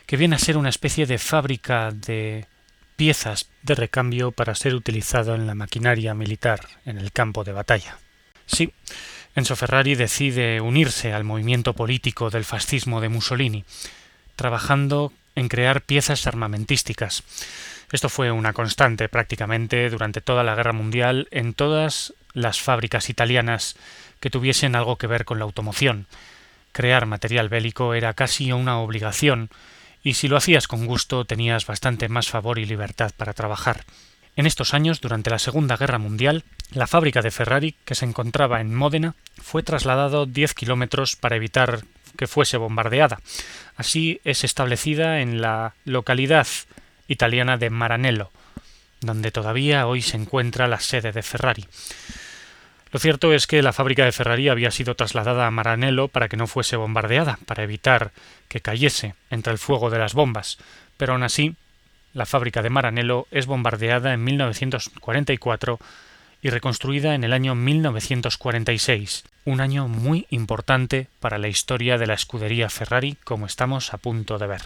que 0.05 0.17
viene 0.17 0.35
a 0.35 0.39
ser 0.39 0.57
una 0.57 0.69
especie 0.69 1.05
de 1.05 1.17
fábrica 1.17 1.91
de 1.91 2.45
piezas 2.95 3.49
de 3.61 3.75
recambio 3.75 4.31
para 4.31 4.55
ser 4.55 4.73
utilizado 4.75 5.35
en 5.35 5.47
la 5.47 5.55
maquinaria 5.55 6.13
militar 6.13 6.61
en 6.85 6.97
el 6.97 7.11
campo 7.11 7.43
de 7.43 7.51
batalla. 7.51 7.97
Sí, 8.45 8.71
Enzo 9.35 9.55
Ferrari 9.55 9.95
decide 9.95 10.61
unirse 10.61 11.13
al 11.13 11.23
movimiento 11.23 11.73
político 11.73 12.29
del 12.29 12.45
fascismo 12.45 13.01
de 13.01 13.09
Mussolini, 13.09 13.65
trabajando 14.35 15.11
en 15.35 15.47
crear 15.49 15.81
piezas 15.81 16.27
armamentísticas. 16.27 17.23
Esto 17.91 18.09
fue 18.09 18.31
una 18.31 18.53
constante 18.53 19.09
prácticamente 19.09 19.89
durante 19.89 20.21
toda 20.21 20.43
la 20.43 20.55
Guerra 20.55 20.73
Mundial 20.73 21.27
en 21.31 21.53
todas 21.53 22.13
las 22.33 22.59
fábricas 22.59 23.09
italianas 23.09 23.75
que 24.19 24.29
tuviesen 24.29 24.75
algo 24.75 24.97
que 24.97 25.07
ver 25.07 25.25
con 25.25 25.39
la 25.39 25.45
automoción. 25.45 26.07
Crear 26.71 27.05
material 27.05 27.49
bélico 27.49 27.93
era 27.93 28.13
casi 28.13 28.51
una 28.51 28.79
obligación, 28.79 29.49
y 30.03 30.15
si 30.15 30.27
lo 30.27 30.37
hacías 30.37 30.67
con 30.67 30.85
gusto 30.85 31.25
tenías 31.25 31.65
bastante 31.65 32.09
más 32.09 32.27
favor 32.27 32.59
y 32.59 32.65
libertad 32.65 33.11
para 33.15 33.33
trabajar. 33.33 33.85
En 34.35 34.45
estos 34.45 34.73
años, 34.73 34.99
durante 34.99 35.29
la 35.29 35.39
Segunda 35.39 35.77
Guerra 35.77 35.97
Mundial, 35.97 36.43
la 36.71 36.87
fábrica 36.87 37.21
de 37.21 37.31
Ferrari, 37.31 37.75
que 37.85 37.95
se 37.95 38.05
encontraba 38.05 38.59
en 38.59 38.75
Módena, 38.75 39.15
fue 39.41 39.63
trasladado 39.63 40.25
10 40.25 40.53
kilómetros 40.53 41.15
para 41.15 41.37
evitar 41.37 41.83
que 42.15 42.27
fuese 42.27 42.57
bombardeada. 42.57 43.19
Así 43.75 44.21
es 44.23 44.43
establecida 44.43 45.21
en 45.21 45.41
la 45.41 45.73
localidad 45.85 46.47
italiana 47.07 47.57
de 47.57 47.69
Maranello, 47.69 48.31
donde 49.01 49.31
todavía 49.31 49.87
hoy 49.87 50.01
se 50.01 50.17
encuentra 50.17 50.67
la 50.67 50.79
sede 50.79 51.11
de 51.11 51.23
Ferrari. 51.23 51.65
Lo 52.91 52.99
cierto 52.99 53.33
es 53.33 53.45
que 53.45 53.61
la 53.61 53.73
fábrica 53.73 54.05
de 54.05 54.11
Ferrari 54.11 54.47
había 54.47 54.71
sido 54.71 54.95
trasladada 54.95 55.47
a 55.47 55.51
Maranello 55.51 56.07
para 56.07 56.29
que 56.29 56.37
no 56.37 56.47
fuese 56.47 56.77
bombardeada, 56.77 57.39
para 57.45 57.63
evitar 57.63 58.11
que 58.47 58.61
cayese 58.61 59.15
entre 59.29 59.51
el 59.51 59.59
fuego 59.59 59.89
de 59.89 59.99
las 59.99 60.13
bombas, 60.13 60.57
pero 60.97 61.13
aún 61.13 61.23
así 61.23 61.55
la 62.13 62.25
fábrica 62.25 62.61
de 62.61 62.69
Maranello 62.69 63.27
es 63.31 63.45
bombardeada 63.45 64.13
en 64.13 64.23
1944 64.23 65.79
y 66.41 66.49
reconstruida 66.49 67.15
en 67.15 67.25
el 67.25 67.33
año 67.33 67.55
1946, 67.55 69.25
un 69.45 69.61
año 69.61 69.87
muy 69.87 70.25
importante 70.29 71.07
para 71.19 71.37
la 71.37 71.47
historia 71.47 71.97
de 71.97 72.07
la 72.07 72.15
escudería 72.15 72.69
Ferrari, 72.69 73.17
como 73.23 73.45
estamos 73.45 73.93
a 73.93 73.97
punto 73.97 74.37
de 74.37 74.47
ver. 74.47 74.61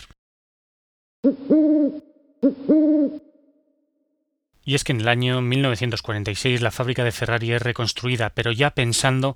Y 4.63 4.75
es 4.75 4.83
que 4.83 4.93
en 4.93 5.01
el 5.01 5.07
año 5.07 5.41
1946 5.41 6.61
la 6.61 6.71
fábrica 6.71 7.03
de 7.03 7.11
Ferrari 7.11 7.51
es 7.51 7.61
reconstruida, 7.61 8.29
pero 8.29 8.51
ya 8.51 8.71
pensando 8.71 9.35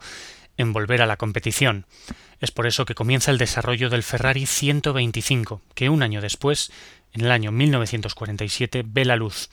en 0.58 0.74
volver 0.74 1.02
a 1.02 1.08
la 1.08 1.18
competición. 1.18 1.86
Es 2.40 2.52
por 2.52 2.68
eso 2.68 2.86
que 2.86 2.96
comienza 2.96 3.32
el 3.32 3.38
desarrollo 3.38 3.90
del 3.90 4.04
Ferrari 4.04 4.46
125, 4.46 5.62
que 5.76 5.90
un 5.90 6.04
año 6.04 6.22
después 6.22 6.72
en 7.14 7.22
el 7.22 7.32
año 7.32 7.52
1947 7.52 8.84
ve 8.86 9.06
la 9.06 9.16
luz. 9.16 9.50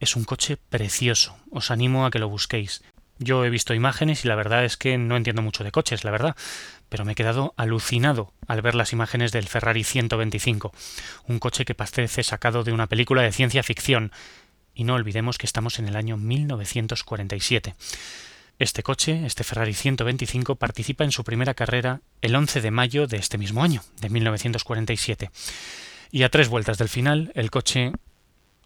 Es 0.00 0.16
un 0.16 0.24
coche 0.24 0.56
precioso. 0.56 1.36
Os 1.50 1.70
animo 1.70 2.06
a 2.06 2.10
que 2.10 2.18
lo 2.18 2.28
busquéis. 2.28 2.82
Yo 3.18 3.44
he 3.44 3.50
visto 3.50 3.74
imágenes 3.74 4.24
y 4.24 4.28
la 4.28 4.36
verdad 4.36 4.64
es 4.64 4.76
que 4.76 4.96
no 4.96 5.16
entiendo 5.16 5.42
mucho 5.42 5.64
de 5.64 5.72
coches, 5.72 6.04
la 6.04 6.10
verdad, 6.10 6.36
pero 6.88 7.04
me 7.04 7.12
he 7.12 7.14
quedado 7.14 7.54
alucinado 7.56 8.32
al 8.46 8.62
ver 8.62 8.74
las 8.74 8.92
imágenes 8.92 9.32
del 9.32 9.48
Ferrari 9.48 9.84
125, 9.84 10.72
un 11.26 11.38
coche 11.38 11.64
que 11.64 11.74
parece 11.74 12.22
sacado 12.22 12.64
de 12.64 12.72
una 12.72 12.86
película 12.86 13.22
de 13.22 13.32
ciencia 13.32 13.62
ficción. 13.62 14.12
Y 14.74 14.84
no 14.84 14.94
olvidemos 14.94 15.38
que 15.38 15.46
estamos 15.46 15.80
en 15.80 15.88
el 15.88 15.96
año 15.96 16.16
1947. 16.16 17.74
Este 18.60 18.82
coche, 18.82 19.26
este 19.26 19.44
Ferrari 19.44 19.74
125, 19.74 20.56
participa 20.56 21.04
en 21.04 21.12
su 21.12 21.24
primera 21.24 21.54
carrera 21.54 22.00
el 22.22 22.34
11 22.34 22.60
de 22.60 22.70
mayo 22.70 23.06
de 23.06 23.16
este 23.16 23.38
mismo 23.38 23.62
año, 23.62 23.82
de 24.00 24.08
1947 24.08 25.30
y 26.10 26.22
a 26.22 26.28
tres 26.28 26.48
vueltas 26.48 26.78
del 26.78 26.88
final 26.88 27.32
el 27.34 27.50
coche 27.50 27.92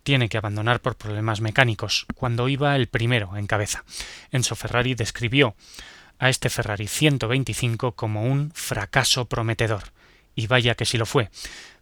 tiene 0.03 0.29
que 0.29 0.39
abandonar 0.39 0.81
por 0.81 0.97
problemas 0.97 1.41
mecánicos, 1.41 2.07
cuando 2.15 2.49
iba 2.49 2.77
el 2.77 2.89
primero 2.89 3.37
en 3.37 3.47
cabeza. 3.47 3.85
Enzo 4.31 4.57
Ferrari 4.57 4.95
describió 4.95 5.55
a 6.19 6.29
este 6.29 6.51
Ferrari 6.51 6.87
125 6.87 7.93
como 7.93 8.25
un 8.25 8.53
fracaso 8.55 9.27
prometedor, 9.27 9.85
y 10.35 10.47
vaya 10.47 10.75
que 10.75 10.85
sí 10.85 10.99
lo 10.99 11.07
fue. 11.07 11.31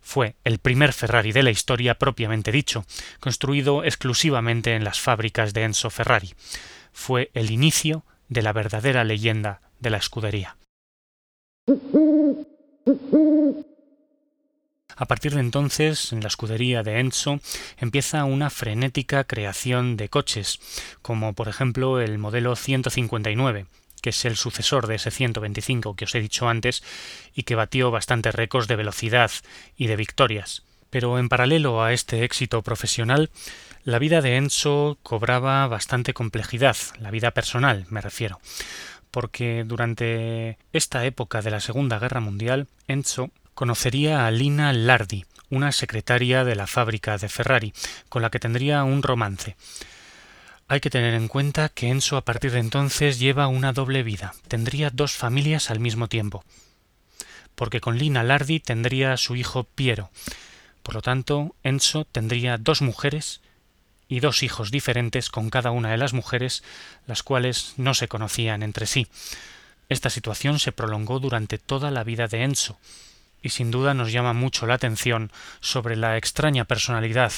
Fue 0.00 0.37
el 0.45 0.59
primer 0.59 0.93
Ferrari 0.93 1.33
de 1.33 1.43
la 1.43 1.50
historia 1.50 1.97
propiamente 1.97 2.53
dicho, 2.53 2.85
construido 3.21 3.85
exclusivamente 3.85 4.75
en 4.75 4.85
las 4.85 5.00
fábricas 5.00 5.53
de 5.53 5.65
Enzo 5.65 5.91
Ferrari. 5.91 6.35
Fue 6.93 7.31
el 7.35 7.50
inicio 7.50 8.05
de 8.29 8.43
la 8.43 8.53
verdadera 8.53 9.05
leyenda 9.05 9.61
de 9.79 9.91
la 9.91 9.99
escudería. 9.99 10.57
A 15.00 15.07
partir 15.07 15.33
de 15.35 15.40
entonces, 15.40 16.12
en 16.12 16.21
la 16.21 16.28
escudería 16.28 16.83
de 16.83 17.00
Enzo 17.00 17.40
empieza 17.78 18.25
una 18.25 18.50
frenética 18.50 19.25
creación 19.25 19.97
de 19.97 20.11
coches, 20.11 20.61
como 21.00 21.33
por 21.33 21.49
ejemplo 21.49 22.02
el 22.02 22.19
modelo 22.19 22.54
159, 22.54 23.64
que 24.02 24.11
es 24.11 24.25
el 24.26 24.37
sucesor 24.37 24.87
de 24.88 24.97
ese 24.97 25.11
125 25.11 25.97
que 25.97 26.04
os 26.04 26.14
he 26.14 26.21
dicho 26.21 26.50
antes 26.50 26.83
y 27.35 27.45
que 27.45 27.54
batió 27.54 27.90
bastantes 27.90 28.35
récords 28.35 28.69
de 28.69 28.76
velocidad 28.76 29.30
y 29.75 29.87
de 29.87 29.97
victorias. 29.97 30.64
Pero 30.90 31.19
en 31.19 31.30
paralelo 31.30 31.83
a 31.83 31.95
este 31.95 32.23
éxito 32.23 32.61
profesional, 32.61 33.30
la 33.85 33.99
vida 33.99 34.21
de 34.21 34.37
Enzo 34.37 34.99
cobraba 35.02 35.66
bastante 35.66 36.12
complejidad, 36.12 36.76
la 36.99 37.11
vida 37.11 37.30
personal 37.30 37.87
me 37.88 38.02
refiero, 38.02 38.38
porque 39.11 39.64
durante 39.66 40.59
esta 40.75 41.07
época 41.07 41.40
de 41.40 41.52
la 41.52 41.61
Segunda 41.61 41.99
Guerra 41.99 42.21
Mundial, 42.21 42.66
Enzo 42.87 43.30
conocería 43.61 44.26
a 44.26 44.31
Lina 44.31 44.73
Lardi, 44.73 45.26
una 45.50 45.71
secretaria 45.71 46.45
de 46.45 46.57
la 46.57 46.67
fábrica 46.67 47.19
de 47.19 47.29
Ferrari, 47.29 47.75
con 48.09 48.23
la 48.23 48.31
que 48.31 48.38
tendría 48.38 48.85
un 48.85 49.02
romance. 49.02 49.55
Hay 50.67 50.81
que 50.81 50.88
tener 50.88 51.12
en 51.12 51.29
cuenta 51.29 51.69
que 51.69 51.90
Enzo 51.90 52.17
a 52.17 52.25
partir 52.25 52.52
de 52.52 52.59
entonces 52.59 53.19
lleva 53.19 53.49
una 53.49 53.75
doble 53.75 54.02
vida, 54.02 54.33
tendría 54.49 54.88
dos 54.88 55.12
familias 55.12 55.71
al 55.71 55.79
mismo 55.79 56.09
tiempo, 56.09 56.43
porque 57.55 57.83
con 57.83 57.99
Lina 57.99 58.23
Lardi 58.23 58.61
tendría 58.61 59.12
a 59.12 59.19
su 59.19 59.37
hijo 59.37 59.64
Piero. 59.64 60.09
Por 60.83 60.95
lo 60.95 61.02
tanto, 61.02 61.55
Enzo 61.62 62.07
tendría 62.07 62.57
dos 62.57 62.81
mujeres 62.81 63.43
y 64.09 64.21
dos 64.21 64.43
hijos 64.43 64.71
diferentes 64.71 65.29
con 65.29 65.50
cada 65.50 65.71
una 65.71 65.90
de 65.90 65.99
las 65.99 66.14
mujeres, 66.14 66.64
las 67.07 67.23
cuales 67.23 67.75
no 67.76 67.93
se 67.93 68.09
conocían 68.09 68.62
entre 68.62 68.87
sí. 68.87 69.07
Esta 69.90 70.09
situación 70.09 70.61
se 70.61 70.73
prolongó 70.73 71.21
durante 71.21 71.59
toda 71.59 71.90
la 71.90 72.05
vida 72.05 72.26
de 72.26 72.45
Enzo, 72.45 72.79
y 73.42 73.50
sin 73.50 73.70
duda 73.70 73.94
nos 73.94 74.12
llama 74.12 74.32
mucho 74.32 74.66
la 74.66 74.75
atención 74.75 75.30
sobre 75.61 75.97
la 75.97 76.16
extraña 76.16 76.64
personalidad 76.64 77.32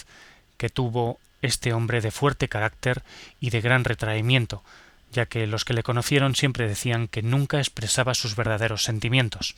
que 0.56 0.68
tuvo 0.68 1.18
este 1.42 1.72
hombre 1.72 2.00
de 2.00 2.10
fuerte 2.10 2.48
carácter 2.48 3.02
y 3.40 3.50
de 3.50 3.60
gran 3.60 3.84
retraimiento, 3.84 4.62
ya 5.10 5.26
que 5.26 5.46
los 5.46 5.64
que 5.64 5.74
le 5.74 5.82
conocieron 5.82 6.34
siempre 6.34 6.68
decían 6.68 7.08
que 7.08 7.22
nunca 7.22 7.58
expresaba 7.58 8.14
sus 8.14 8.36
verdaderos 8.36 8.84
sentimientos. 8.84 9.54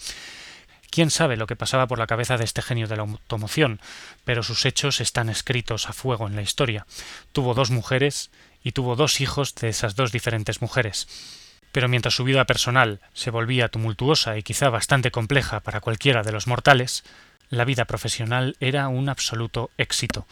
Quién 0.91 1.11
sabe 1.11 1.37
lo 1.37 1.47
que 1.47 1.57
pasaba 1.57 1.87
por 1.87 1.99
la 1.99 2.07
cabeza 2.07 2.37
de 2.37 2.45
este 2.45 2.63
genio 2.63 2.87
de 2.87 2.97
la 2.97 3.03
automoción, 3.03 3.81
pero 4.25 4.43
sus 4.43 4.65
hechos 4.65 5.01
están 5.01 5.29
escritos 5.29 5.89
a 5.89 5.93
fuego 5.93 6.27
en 6.29 6.37
la 6.37 6.43
historia. 6.43 6.87
Tuvo 7.33 7.55
dos 7.55 7.71
mujeres 7.71 8.31
y 8.63 8.73
tuvo 8.73 8.95
dos 8.97 9.21
hijos 9.21 9.55
de 9.57 9.69
esas 9.69 9.97
dos 9.97 10.13
diferentes 10.13 10.63
mujeres. 10.63 11.09
Pero 11.75 11.89
mientras 11.89 12.15
su 12.15 12.23
vida 12.23 12.45
personal 12.45 13.01
se 13.15 13.33
volvía 13.33 13.69
tumultuosa 13.69 14.39
y 14.39 14.45
quizá 14.45 14.69
bastante 14.69 15.11
compleja 15.11 15.59
para 15.59 15.81
cualquiera 15.81 16.23
de 16.23 16.31
los 16.31 16.47
mortales, 16.47 17.03
la 17.51 17.65
vida 17.65 17.85
profesional 17.85 18.57
era 18.61 18.87
un 18.87 19.09
absoluto 19.09 19.73
éxito. 19.77 20.25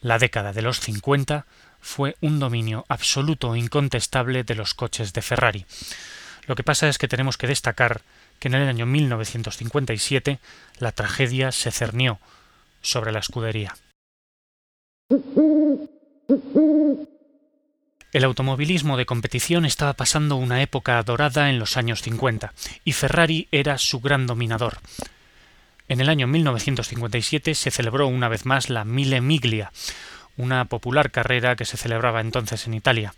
La 0.00 0.18
década 0.18 0.54
de 0.54 0.62
los 0.62 0.80
50 0.80 1.44
fue 1.82 2.16
un 2.22 2.38
dominio 2.38 2.86
absoluto 2.88 3.54
e 3.54 3.58
incontestable 3.58 4.44
de 4.44 4.54
los 4.54 4.72
coches 4.72 5.12
de 5.12 5.20
Ferrari. 5.20 5.66
Lo 6.46 6.54
que 6.54 6.64
pasa 6.64 6.88
es 6.88 6.96
que 6.96 7.06
tenemos 7.06 7.36
que 7.36 7.48
destacar 7.48 8.00
que 8.38 8.48
en 8.48 8.54
el 8.54 8.66
año 8.66 8.86
1957 8.86 10.38
la 10.78 10.92
tragedia 10.92 11.52
se 11.52 11.70
cernió 11.70 12.18
sobre 12.80 13.12
la 13.12 13.18
escudería. 13.18 13.74
El 18.12 18.24
automovilismo 18.24 18.98
de 18.98 19.06
competición 19.06 19.64
estaba 19.64 19.94
pasando 19.94 20.36
una 20.36 20.60
época 20.60 21.02
dorada 21.02 21.48
en 21.48 21.58
los 21.58 21.78
años 21.78 22.02
50 22.02 22.52
y 22.84 22.92
Ferrari 22.92 23.48
era 23.50 23.78
su 23.78 24.00
gran 24.00 24.26
dominador. 24.26 24.80
En 25.88 25.98
el 25.98 26.10
año 26.10 26.26
1957 26.26 27.54
se 27.54 27.70
celebró 27.70 28.08
una 28.08 28.28
vez 28.28 28.44
más 28.44 28.68
la 28.68 28.84
Mille 28.84 29.22
Miglia, 29.22 29.72
una 30.36 30.66
popular 30.66 31.10
carrera 31.10 31.56
que 31.56 31.64
se 31.64 31.78
celebraba 31.78 32.20
entonces 32.20 32.66
en 32.66 32.74
Italia. 32.74 33.14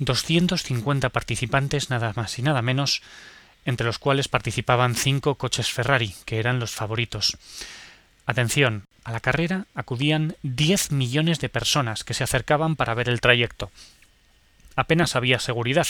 250 0.00 1.10
participantes 1.10 1.88
nada 1.88 2.12
más 2.16 2.40
y 2.40 2.42
nada 2.42 2.60
menos, 2.60 3.02
entre 3.64 3.86
los 3.86 4.00
cuales 4.00 4.26
participaban 4.26 4.96
cinco 4.96 5.36
coches 5.36 5.70
Ferrari, 5.70 6.12
que 6.24 6.40
eran 6.40 6.58
los 6.58 6.72
favoritos. 6.72 7.38
Atención, 8.26 8.88
a 9.04 9.12
la 9.12 9.20
carrera 9.20 9.66
acudían 9.76 10.34
10 10.42 10.90
millones 10.90 11.38
de 11.38 11.48
personas 11.48 12.02
que 12.02 12.14
se 12.14 12.24
acercaban 12.24 12.74
para 12.74 12.94
ver 12.94 13.08
el 13.08 13.20
trayecto. 13.20 13.70
Apenas 14.78 15.16
había 15.16 15.40
seguridad. 15.40 15.88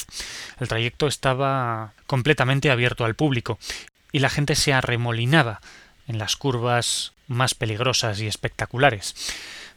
El 0.58 0.68
trayecto 0.68 1.08
estaba 1.08 1.92
completamente 2.06 2.70
abierto 2.70 3.04
al 3.04 3.16
público 3.16 3.58
y 4.12 4.20
la 4.20 4.30
gente 4.30 4.54
se 4.54 4.72
arremolinaba 4.72 5.60
en 6.06 6.16
las 6.16 6.36
curvas 6.36 7.12
más 7.26 7.54
peligrosas 7.54 8.18
y 8.20 8.26
espectaculares. 8.26 9.14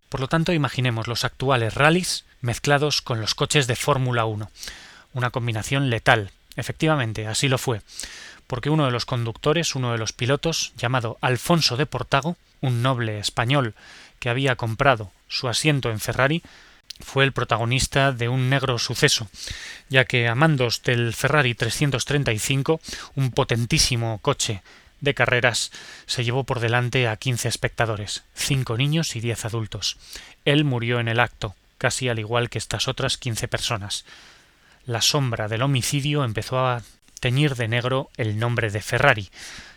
Por 0.07 0.21
lo 0.21 0.29
tanto, 0.29 0.53
imaginemos 0.53 1.09
los 1.09 1.25
actuales 1.25 1.73
rallies 1.75 2.23
mezclados 2.39 3.01
con 3.01 3.19
los 3.19 3.35
coches 3.35 3.67
de 3.67 3.75
Fórmula 3.75 4.23
1. 4.23 4.49
Una 5.11 5.29
combinación 5.29 5.89
letal. 5.89 6.31
Efectivamente, 6.55 7.27
así 7.27 7.49
lo 7.49 7.57
fue, 7.57 7.81
porque 8.47 8.69
uno 8.69 8.85
de 8.85 8.91
los 8.91 9.05
conductores, 9.05 9.75
uno 9.75 9.91
de 9.91 9.97
los 9.97 10.13
pilotos, 10.13 10.71
llamado 10.77 11.17
Alfonso 11.19 11.75
de 11.75 11.85
Portago, 11.85 12.37
un 12.61 12.81
noble 12.81 13.19
español 13.19 13.75
que 14.19 14.29
había 14.29 14.55
comprado 14.55 15.11
su 15.27 15.49
asiento 15.49 15.91
en 15.91 15.99
Ferrari, 15.99 16.43
fue 17.01 17.23
el 17.23 17.33
protagonista 17.33 18.11
de 18.11 18.29
un 18.29 18.49
negro 18.49 18.79
suceso, 18.79 19.27
ya 19.89 20.05
que 20.05 20.27
a 20.27 20.35
mandos 20.35 20.81
del 20.83 21.13
Ferrari 21.13 21.55
335, 21.55 22.79
un 23.15 23.31
potentísimo 23.31 24.19
coche 24.19 24.61
de 25.01 25.13
carreras 25.13 25.71
se 26.05 26.23
llevó 26.23 26.43
por 26.43 26.59
delante 26.59 27.07
a 27.07 27.17
quince 27.17 27.49
espectadores, 27.49 28.23
cinco 28.33 28.77
niños 28.77 29.15
y 29.15 29.19
diez 29.19 29.43
adultos. 29.45 29.97
Él 30.45 30.63
murió 30.63 30.99
en 30.99 31.07
el 31.07 31.19
acto, 31.19 31.55
casi 31.77 32.07
al 32.07 32.19
igual 32.19 32.49
que 32.49 32.59
estas 32.59 32.87
otras 32.87 33.17
quince 33.17 33.47
personas. 33.47 34.05
La 34.85 35.01
sombra 35.01 35.47
del 35.47 35.63
homicidio 35.63 36.23
empezó 36.23 36.59
a 36.65 36.81
teñir 37.19 37.55
de 37.55 37.67
negro 37.67 38.09
el 38.17 38.39
nombre 38.39 38.69
de 38.71 38.81
Ferrari. 38.81 39.29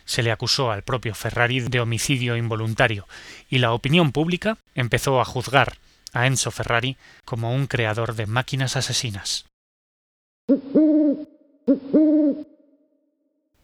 Se 0.05 0.23
le 0.23 0.31
acusó 0.31 0.71
al 0.71 0.83
propio 0.83 1.15
Ferrari 1.15 1.59
de 1.59 1.79
homicidio 1.79 2.37
involuntario, 2.37 3.07
y 3.49 3.57
la 3.57 3.71
opinión 3.73 4.11
pública 4.11 4.57
empezó 4.75 5.19
a 5.19 5.25
juzgar 5.25 5.77
a 6.15 6.25
Enzo 6.25 6.49
Ferrari 6.49 6.97
como 7.25 7.53
un 7.53 7.67
creador 7.67 8.15
de 8.15 8.25
máquinas 8.25 8.75
asesinas. 8.75 9.45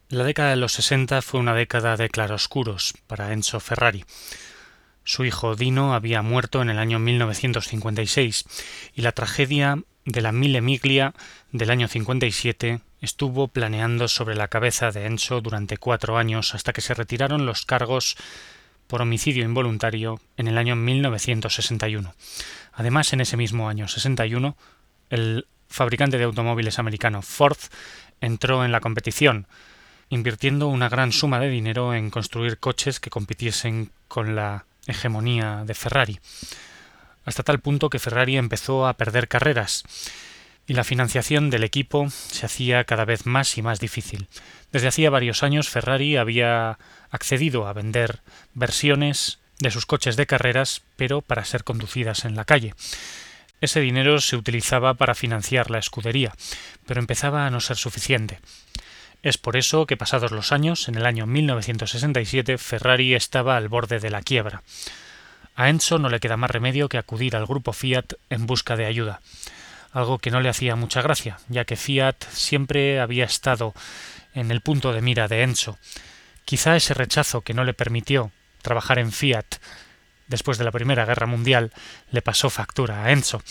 La 0.08 0.24
década 0.24 0.50
de 0.50 0.56
los 0.56 0.72
60 0.72 1.22
fue 1.22 1.40
una 1.40 1.54
década 1.54 1.96
de 1.96 2.10
claroscuros 2.10 2.94
para 3.06 3.32
Enzo 3.32 3.58
Ferrari. 3.60 4.04
Su 5.04 5.24
hijo 5.24 5.56
Dino 5.56 5.94
había 5.94 6.22
muerto 6.22 6.62
en 6.62 6.70
el 6.70 6.78
año 6.78 6.98
1956 6.98 8.44
y 8.94 9.02
la 9.02 9.12
tragedia 9.12 9.82
de 10.04 10.20
la 10.20 10.32
Mille 10.32 10.60
Miglia 10.60 11.14
del 11.50 11.70
año 11.70 11.88
57 11.88 12.80
estuvo 13.00 13.48
planeando 13.48 14.06
sobre 14.08 14.36
la 14.36 14.48
cabeza 14.48 14.90
de 14.90 15.06
Enzo 15.06 15.40
durante 15.40 15.78
cuatro 15.78 16.18
años 16.18 16.54
hasta 16.54 16.72
que 16.72 16.80
se 16.80 16.94
retiraron 16.94 17.46
los 17.46 17.64
cargos 17.64 18.16
por 18.92 19.00
homicidio 19.00 19.46
involuntario 19.46 20.20
en 20.36 20.48
el 20.48 20.58
año 20.58 20.76
1961. 20.76 22.14
Además, 22.74 23.14
en 23.14 23.22
ese 23.22 23.38
mismo 23.38 23.70
año 23.70 23.88
61, 23.88 24.54
el 25.08 25.46
fabricante 25.66 26.18
de 26.18 26.24
automóviles 26.24 26.78
americano 26.78 27.22
Ford 27.22 27.56
entró 28.20 28.66
en 28.66 28.70
la 28.70 28.80
competición 28.80 29.46
invirtiendo 30.10 30.68
una 30.68 30.90
gran 30.90 31.10
suma 31.10 31.40
de 31.40 31.48
dinero 31.48 31.94
en 31.94 32.10
construir 32.10 32.58
coches 32.58 33.00
que 33.00 33.08
compitiesen 33.08 33.90
con 34.08 34.36
la 34.36 34.66
hegemonía 34.86 35.64
de 35.64 35.72
Ferrari, 35.72 36.20
hasta 37.24 37.44
tal 37.44 37.60
punto 37.60 37.88
que 37.88 37.98
Ferrari 37.98 38.36
empezó 38.36 38.86
a 38.86 38.98
perder 38.98 39.26
carreras 39.26 39.84
y 40.66 40.74
la 40.74 40.84
financiación 40.84 41.48
del 41.48 41.64
equipo 41.64 42.10
se 42.10 42.44
hacía 42.44 42.84
cada 42.84 43.06
vez 43.06 43.24
más 43.24 43.56
y 43.56 43.62
más 43.62 43.80
difícil. 43.80 44.28
Desde 44.72 44.88
hacía 44.88 45.10
varios 45.10 45.42
años 45.42 45.68
Ferrari 45.68 46.16
había 46.16 46.78
accedido 47.10 47.68
a 47.68 47.72
vender 47.72 48.20
versiones 48.54 49.38
de 49.60 49.70
sus 49.70 49.86
coches 49.86 50.16
de 50.16 50.26
carreras, 50.26 50.82
pero 50.96 51.20
para 51.20 51.44
ser 51.44 51.62
conducidas 51.62 52.24
en 52.24 52.34
la 52.34 52.44
calle. 52.44 52.74
Ese 53.60 53.80
dinero 53.80 54.20
se 54.20 54.34
utilizaba 54.36 54.94
para 54.94 55.14
financiar 55.14 55.70
la 55.70 55.78
escudería, 55.78 56.34
pero 56.86 57.00
empezaba 57.00 57.46
a 57.46 57.50
no 57.50 57.60
ser 57.60 57.76
suficiente. 57.76 58.40
Es 59.22 59.38
por 59.38 59.56
eso 59.56 59.86
que 59.86 59.96
pasados 59.96 60.32
los 60.32 60.50
años, 60.50 60.88
en 60.88 60.96
el 60.96 61.06
año 61.06 61.26
1967, 61.26 62.58
Ferrari 62.58 63.14
estaba 63.14 63.56
al 63.56 63.68
borde 63.68 64.00
de 64.00 64.10
la 64.10 64.22
quiebra. 64.22 64.62
A 65.54 65.68
Enzo 65.68 66.00
no 66.00 66.08
le 66.08 66.18
queda 66.18 66.36
más 66.36 66.50
remedio 66.50 66.88
que 66.88 66.98
acudir 66.98 67.36
al 67.36 67.46
grupo 67.46 67.72
Fiat 67.72 68.14
en 68.30 68.46
busca 68.46 68.74
de 68.74 68.86
ayuda, 68.86 69.20
algo 69.92 70.18
que 70.18 70.32
no 70.32 70.40
le 70.40 70.48
hacía 70.48 70.74
mucha 70.74 71.02
gracia, 71.02 71.38
ya 71.48 71.64
que 71.64 71.76
Fiat 71.76 72.16
siempre 72.32 73.00
había 73.00 73.26
estado 73.26 73.74
en 74.34 74.50
el 74.50 74.60
punto 74.60 74.92
de 74.92 75.02
mira 75.02 75.28
de 75.28 75.42
Enzo, 75.42 75.78
Quizá 76.44 76.76
ese 76.76 76.94
rechazo 76.94 77.42
que 77.42 77.54
no 77.54 77.64
le 77.64 77.74
permitió 77.74 78.30
trabajar 78.62 78.98
en 78.98 79.12
Fiat 79.12 79.56
después 80.26 80.58
de 80.58 80.64
la 80.64 80.70
Primera 80.70 81.04
Guerra 81.04 81.26
Mundial 81.26 81.72
le 82.10 82.22
pasó 82.22 82.50
factura 82.50 83.04
a 83.04 83.12
Enzo, 83.12 83.42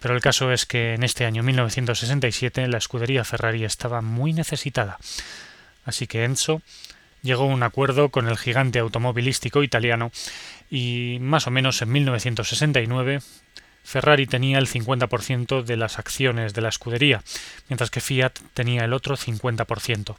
pero 0.00 0.14
el 0.14 0.20
caso 0.20 0.52
es 0.52 0.66
que 0.66 0.94
en 0.94 1.04
este 1.04 1.26
año 1.26 1.42
1967 1.42 2.66
la 2.68 2.78
escudería 2.78 3.24
Ferrari 3.24 3.64
estaba 3.64 4.00
muy 4.00 4.32
necesitada. 4.32 4.98
Así 5.84 6.06
que 6.06 6.24
Enzo 6.24 6.62
llegó 7.22 7.44
a 7.44 7.54
un 7.54 7.62
acuerdo 7.62 8.10
con 8.10 8.28
el 8.28 8.36
gigante 8.36 8.78
automovilístico 8.78 9.62
italiano 9.62 10.10
y 10.70 11.18
más 11.20 11.46
o 11.46 11.50
menos 11.50 11.80
en 11.82 11.92
1969 11.92 13.20
Ferrari 13.84 14.26
tenía 14.26 14.58
el 14.58 14.66
50% 14.66 15.62
de 15.62 15.76
las 15.76 15.98
acciones 15.98 16.54
de 16.54 16.62
la 16.62 16.70
escudería, 16.70 17.22
mientras 17.68 17.90
que 17.90 18.00
Fiat 18.00 18.32
tenía 18.54 18.84
el 18.84 18.92
otro 18.92 19.16
50%. 19.16 20.16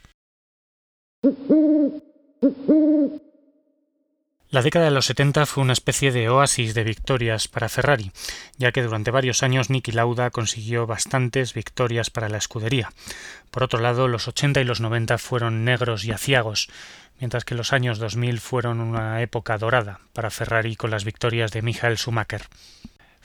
La 4.51 4.61
década 4.61 4.85
de 4.85 4.91
los 4.91 5.07
70 5.07 5.47
fue 5.47 5.63
una 5.63 5.73
especie 5.73 6.11
de 6.11 6.29
oasis 6.29 6.75
de 6.75 6.83
victorias 6.83 7.47
para 7.47 7.67
Ferrari, 7.67 8.11
ya 8.57 8.71
que 8.71 8.83
durante 8.83 9.11
varios 9.11 9.43
años 9.43 9.69
Niki 9.69 9.91
Lauda 9.91 10.29
consiguió 10.29 10.85
bastantes 10.85 11.53
victorias 11.53 12.09
para 12.09 12.29
la 12.29 12.37
escudería. 12.37 12.93
Por 13.51 13.63
otro 13.63 13.79
lado, 13.79 14.07
los 14.07 14.27
80 14.27 14.61
y 14.61 14.63
los 14.63 14.79
90 14.79 15.17
fueron 15.17 15.65
negros 15.65 16.05
y 16.05 16.11
aciagos, 16.11 16.69
mientras 17.19 17.43
que 17.43 17.55
los 17.55 17.73
años 17.73 17.97
2000 17.97 18.39
fueron 18.39 18.79
una 18.79 19.21
época 19.21 19.57
dorada 19.57 19.99
para 20.13 20.29
Ferrari 20.29 20.75
con 20.75 20.91
las 20.91 21.03
victorias 21.03 21.51
de 21.51 21.61
Michael 21.63 21.97
Schumacher. 21.97 22.43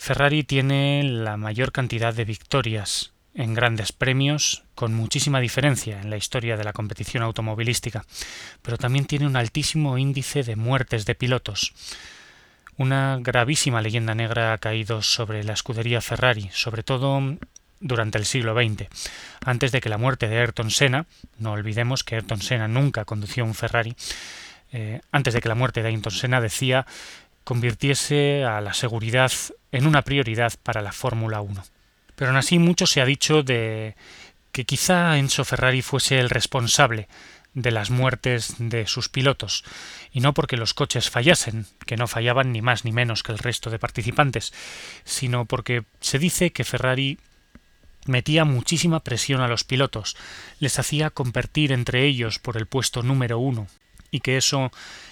Ferrari 0.00 0.44
tiene 0.44 1.02
la 1.04 1.36
mayor 1.36 1.72
cantidad 1.72 2.14
de 2.14 2.24
victorias 2.24 3.12
en 3.34 3.52
grandes 3.52 3.92
premios, 3.92 4.64
con 4.74 4.94
muchísima 4.94 5.40
diferencia 5.40 6.00
en 6.00 6.08
la 6.08 6.16
historia 6.16 6.56
de 6.56 6.64
la 6.64 6.72
competición 6.72 7.22
automovilística, 7.22 8.06
pero 8.62 8.78
también 8.78 9.04
tiene 9.04 9.26
un 9.26 9.36
altísimo 9.36 9.98
índice 9.98 10.42
de 10.42 10.56
muertes 10.56 11.04
de 11.04 11.14
pilotos. 11.14 11.74
Una 12.78 13.18
gravísima 13.20 13.82
leyenda 13.82 14.14
negra 14.14 14.54
ha 14.54 14.58
caído 14.58 15.02
sobre 15.02 15.44
la 15.44 15.52
escudería 15.52 16.00
Ferrari, 16.00 16.48
sobre 16.50 16.82
todo 16.82 17.36
durante 17.78 18.16
el 18.16 18.24
siglo 18.24 18.54
XX, 18.54 18.88
antes 19.44 19.70
de 19.70 19.82
que 19.82 19.90
la 19.90 19.98
muerte 19.98 20.28
de 20.28 20.38
Ayrton 20.38 20.70
Senna, 20.70 21.04
no 21.36 21.52
olvidemos 21.52 22.04
que 22.04 22.14
Ayrton 22.14 22.40
Senna 22.40 22.68
nunca 22.68 23.04
condució 23.04 23.44
un 23.44 23.54
Ferrari, 23.54 23.94
eh, 24.72 25.02
antes 25.12 25.34
de 25.34 25.42
que 25.42 25.48
la 25.50 25.54
muerte 25.54 25.82
de 25.82 25.88
Ayrton 25.88 26.12
Senna 26.12 26.40
decía 26.40 26.86
convirtiese 27.44 28.44
a 28.44 28.60
la 28.60 28.74
seguridad 28.74 29.32
en 29.72 29.86
una 29.86 30.02
prioridad 30.02 30.52
para 30.62 30.82
la 30.82 30.92
Fórmula 30.92 31.40
1. 31.40 31.64
Pero 32.16 32.30
aún 32.30 32.38
así 32.38 32.58
mucho 32.58 32.86
se 32.86 33.00
ha 33.00 33.04
dicho 33.04 33.42
de 33.42 33.94
que 34.52 34.64
quizá 34.64 35.16
Enzo 35.18 35.44
Ferrari 35.44 35.82
fuese 35.82 36.18
el 36.18 36.30
responsable 36.30 37.08
de 37.54 37.70
las 37.70 37.90
muertes 37.90 38.54
de 38.58 38.86
sus 38.86 39.08
pilotos, 39.08 39.64
y 40.12 40.20
no 40.20 40.34
porque 40.34 40.56
los 40.56 40.74
coches 40.74 41.10
fallasen, 41.10 41.66
que 41.86 41.96
no 41.96 42.06
fallaban 42.06 42.52
ni 42.52 42.62
más 42.62 42.84
ni 42.84 42.92
menos 42.92 43.22
que 43.22 43.32
el 43.32 43.38
resto 43.38 43.70
de 43.70 43.78
participantes, 43.78 44.52
sino 45.04 45.46
porque 45.46 45.84
se 46.00 46.18
dice 46.18 46.52
que 46.52 46.64
Ferrari 46.64 47.18
metía 48.06 48.44
muchísima 48.44 49.00
presión 49.00 49.40
a 49.40 49.48
los 49.48 49.64
pilotos, 49.64 50.16
les 50.58 50.78
hacía 50.78 51.10
competir 51.10 51.72
entre 51.72 52.04
ellos 52.06 52.38
por 52.38 52.56
el 52.56 52.66
puesto 52.66 53.02
número 53.02 53.38
uno, 53.38 53.66
y 54.10 54.20
que 54.20 54.36
eso 54.36 54.70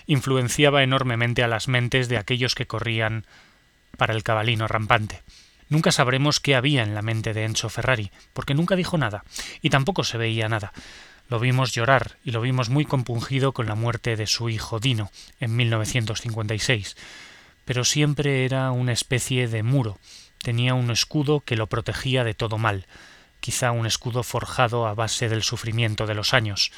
influenciaba 0.08 0.82
enormemente 0.82 1.44
a 1.44 1.48
las 1.48 1.68
mentes 1.68 2.08
de 2.08 2.16
aquellos 2.16 2.56
que 2.56 2.66
corrían 2.66 3.24
para 3.96 4.14
el 4.14 4.24
cabalino 4.24 4.66
rampante. 4.66 5.22
Nunca 5.68 5.92
sabremos 5.92 6.40
qué 6.40 6.56
había 6.56 6.82
en 6.82 6.94
la 6.94 7.02
mente 7.02 7.34
de 7.34 7.44
Enzo 7.44 7.68
Ferrari, 7.68 8.10
porque 8.32 8.54
nunca 8.54 8.74
dijo 8.74 8.96
nada, 8.96 9.22
y 9.60 9.68
tampoco 9.68 10.02
se 10.02 10.16
veía 10.16 10.48
nada. 10.48 10.72
Lo 11.28 11.38
vimos 11.38 11.72
llorar 11.72 12.16
y 12.24 12.30
lo 12.30 12.40
vimos 12.40 12.70
muy 12.70 12.86
compungido 12.86 13.52
con 13.52 13.66
la 13.66 13.74
muerte 13.74 14.16
de 14.16 14.26
su 14.26 14.48
hijo 14.48 14.80
Dino 14.80 15.10
en 15.40 15.54
1956. 15.54 16.96
Pero 17.66 17.84
siempre 17.84 18.46
era 18.46 18.70
una 18.70 18.92
especie 18.92 19.46
de 19.46 19.62
muro, 19.62 19.98
tenía 20.42 20.72
un 20.72 20.90
escudo 20.90 21.40
que 21.40 21.56
lo 21.56 21.66
protegía 21.66 22.24
de 22.24 22.32
todo 22.32 22.56
mal, 22.56 22.86
quizá 23.40 23.72
un 23.72 23.84
escudo 23.84 24.22
forjado 24.22 24.86
a 24.86 24.94
base 24.94 25.28
del 25.28 25.42
sufrimiento 25.42 26.06
de 26.06 26.14
los 26.14 26.32
años 26.32 26.72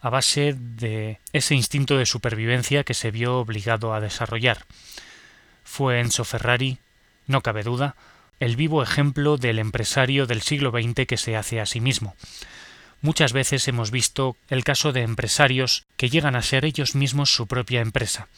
a 0.00 0.10
base 0.10 0.54
de 0.56 1.18
ese 1.32 1.54
instinto 1.54 1.98
de 1.98 2.06
supervivencia 2.06 2.84
que 2.84 2.94
se 2.94 3.10
vio 3.10 3.38
obligado 3.38 3.94
a 3.94 4.00
desarrollar. 4.00 4.64
Fue 5.64 6.00
Enzo 6.00 6.24
Ferrari, 6.24 6.78
no 7.26 7.42
cabe 7.42 7.62
duda, 7.62 7.96
el 8.38 8.56
vivo 8.56 8.82
ejemplo 8.82 9.36
del 9.36 9.58
empresario 9.58 10.26
del 10.26 10.42
siglo 10.42 10.70
XX 10.70 11.06
que 11.06 11.16
se 11.16 11.36
hace 11.36 11.60
a 11.60 11.66
sí 11.66 11.80
mismo. 11.80 12.14
Muchas 13.00 13.32
veces 13.32 13.66
hemos 13.68 13.90
visto 13.90 14.36
el 14.48 14.64
caso 14.64 14.92
de 14.92 15.02
empresarios 15.02 15.86
que 15.96 16.08
llegan 16.08 16.36
a 16.36 16.42
ser 16.42 16.64
ellos 16.64 16.94
mismos 16.94 17.32
su 17.32 17.46
propia 17.46 17.80
empresa. 17.80 18.28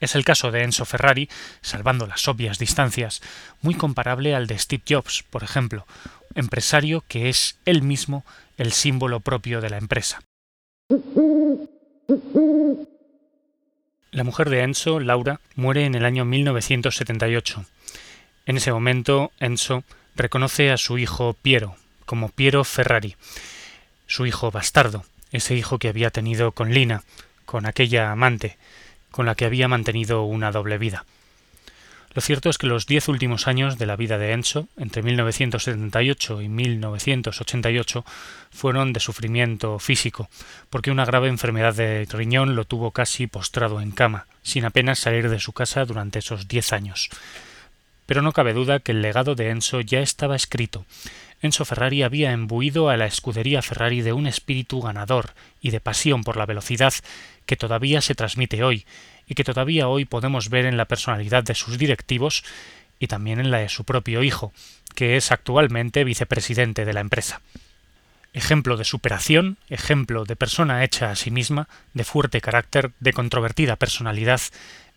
Es 0.00 0.14
el 0.14 0.24
caso 0.24 0.50
de 0.50 0.62
Enzo 0.62 0.84
Ferrari, 0.84 1.28
salvando 1.60 2.06
las 2.06 2.28
obvias 2.28 2.58
distancias, 2.58 3.20
muy 3.62 3.74
comparable 3.74 4.34
al 4.34 4.46
de 4.46 4.58
Steve 4.58 4.82
Jobs, 4.88 5.24
por 5.28 5.42
ejemplo, 5.42 5.86
empresario 6.34 7.04
que 7.08 7.28
es 7.28 7.58
él 7.64 7.82
mismo 7.82 8.24
el 8.56 8.72
símbolo 8.72 9.20
propio 9.20 9.60
de 9.60 9.70
la 9.70 9.78
empresa. 9.78 10.20
La 14.10 14.24
mujer 14.24 14.48
de 14.48 14.62
Enzo, 14.62 15.00
Laura, 15.00 15.38
muere 15.54 15.84
en 15.84 15.94
el 15.94 16.06
año 16.06 16.24
1978. 16.24 17.66
En 18.46 18.56
ese 18.56 18.72
momento, 18.72 19.30
Enzo 19.38 19.84
reconoce 20.16 20.70
a 20.70 20.78
su 20.78 20.96
hijo 20.96 21.36
Piero 21.42 21.76
como 22.06 22.30
Piero 22.30 22.64
Ferrari, 22.64 23.16
su 24.06 24.24
hijo 24.24 24.50
bastardo, 24.50 25.04
ese 25.30 25.54
hijo 25.54 25.78
que 25.78 25.88
había 25.88 26.08
tenido 26.10 26.52
con 26.52 26.72
Lina, 26.72 27.02
con 27.44 27.66
aquella 27.66 28.10
amante, 28.10 28.56
con 29.10 29.26
la 29.26 29.34
que 29.34 29.44
había 29.44 29.68
mantenido 29.68 30.22
una 30.22 30.52
doble 30.52 30.78
vida. 30.78 31.04
Lo 32.14 32.22
cierto 32.22 32.48
es 32.48 32.56
que 32.56 32.66
los 32.66 32.86
diez 32.86 33.08
últimos 33.08 33.46
años 33.46 33.78
de 33.78 33.86
la 33.86 33.96
vida 33.96 34.16
de 34.18 34.32
Enzo, 34.32 34.66
entre 34.76 35.02
1978 35.02 36.40
y 36.40 36.48
1988, 36.48 38.04
fueron 38.50 38.92
de 38.92 39.00
sufrimiento 39.00 39.78
físico, 39.78 40.30
porque 40.70 40.90
una 40.90 41.04
grave 41.04 41.28
enfermedad 41.28 41.74
de 41.74 42.06
riñón 42.10 42.56
lo 42.56 42.64
tuvo 42.64 42.92
casi 42.92 43.26
postrado 43.26 43.80
en 43.80 43.90
cama, 43.90 44.26
sin 44.42 44.64
apenas 44.64 44.98
salir 44.98 45.28
de 45.28 45.38
su 45.38 45.52
casa 45.52 45.84
durante 45.84 46.20
esos 46.20 46.48
diez 46.48 46.72
años. 46.72 47.10
Pero 48.06 48.22
no 48.22 48.32
cabe 48.32 48.54
duda 48.54 48.80
que 48.80 48.92
el 48.92 49.02
legado 49.02 49.34
de 49.34 49.50
Enzo 49.50 49.82
ya 49.82 50.00
estaba 50.00 50.34
escrito. 50.34 50.86
Enzo 51.42 51.66
Ferrari 51.66 52.02
había 52.02 52.32
embuido 52.32 52.88
a 52.88 52.96
la 52.96 53.06
escudería 53.06 53.60
Ferrari 53.60 54.00
de 54.00 54.14
un 54.14 54.26
espíritu 54.26 54.80
ganador 54.80 55.34
y 55.60 55.70
de 55.70 55.80
pasión 55.80 56.24
por 56.24 56.38
la 56.38 56.46
velocidad 56.46 56.94
que 57.44 57.56
todavía 57.56 58.00
se 58.00 58.14
transmite 58.14 58.64
hoy 58.64 58.86
y 59.28 59.34
que 59.34 59.44
todavía 59.44 59.88
hoy 59.88 60.04
podemos 60.04 60.48
ver 60.48 60.64
en 60.64 60.76
la 60.76 60.86
personalidad 60.86 61.44
de 61.44 61.54
sus 61.54 61.78
directivos 61.78 62.44
y 62.98 63.06
también 63.06 63.38
en 63.38 63.50
la 63.50 63.58
de 63.58 63.68
su 63.68 63.84
propio 63.84 64.22
hijo, 64.22 64.52
que 64.94 65.16
es 65.16 65.30
actualmente 65.30 66.04
vicepresidente 66.04 66.84
de 66.84 66.92
la 66.92 67.00
empresa. 67.00 67.40
Ejemplo 68.32 68.76
de 68.76 68.84
superación, 68.84 69.58
ejemplo 69.68 70.24
de 70.24 70.36
persona 70.36 70.84
hecha 70.84 71.10
a 71.10 71.16
sí 71.16 71.30
misma, 71.30 71.68
de 71.94 72.04
fuerte 72.04 72.40
carácter, 72.40 72.92
de 73.00 73.12
controvertida 73.12 73.76
personalidad, 73.76 74.40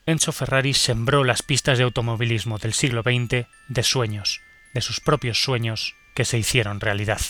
Enzo 0.05 0.31
Ferrari 0.31 0.73
sembró 0.73 1.23
las 1.23 1.43
pistas 1.43 1.77
de 1.77 1.83
automovilismo 1.83 2.57
del 2.57 2.73
siglo 2.73 3.03
XX 3.03 3.45
de 3.67 3.83
sueños, 3.83 4.41
de 4.73 4.81
sus 4.81 4.99
propios 4.99 5.43
sueños 5.43 5.95
que 6.15 6.25
se 6.25 6.39
hicieron 6.39 6.79
realidad. 6.79 7.21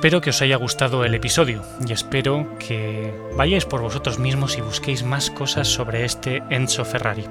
Espero 0.00 0.22
que 0.22 0.30
os 0.30 0.40
haya 0.40 0.56
gustado 0.56 1.04
el 1.04 1.14
episodio 1.14 1.62
y 1.86 1.92
espero 1.92 2.56
que 2.58 3.12
vayáis 3.36 3.66
por 3.66 3.82
vosotros 3.82 4.18
mismos 4.18 4.56
y 4.56 4.62
busquéis 4.62 5.04
más 5.04 5.30
cosas 5.30 5.68
sobre 5.68 6.06
este 6.06 6.42
Enzo 6.48 6.86
Ferrari. 6.86 7.26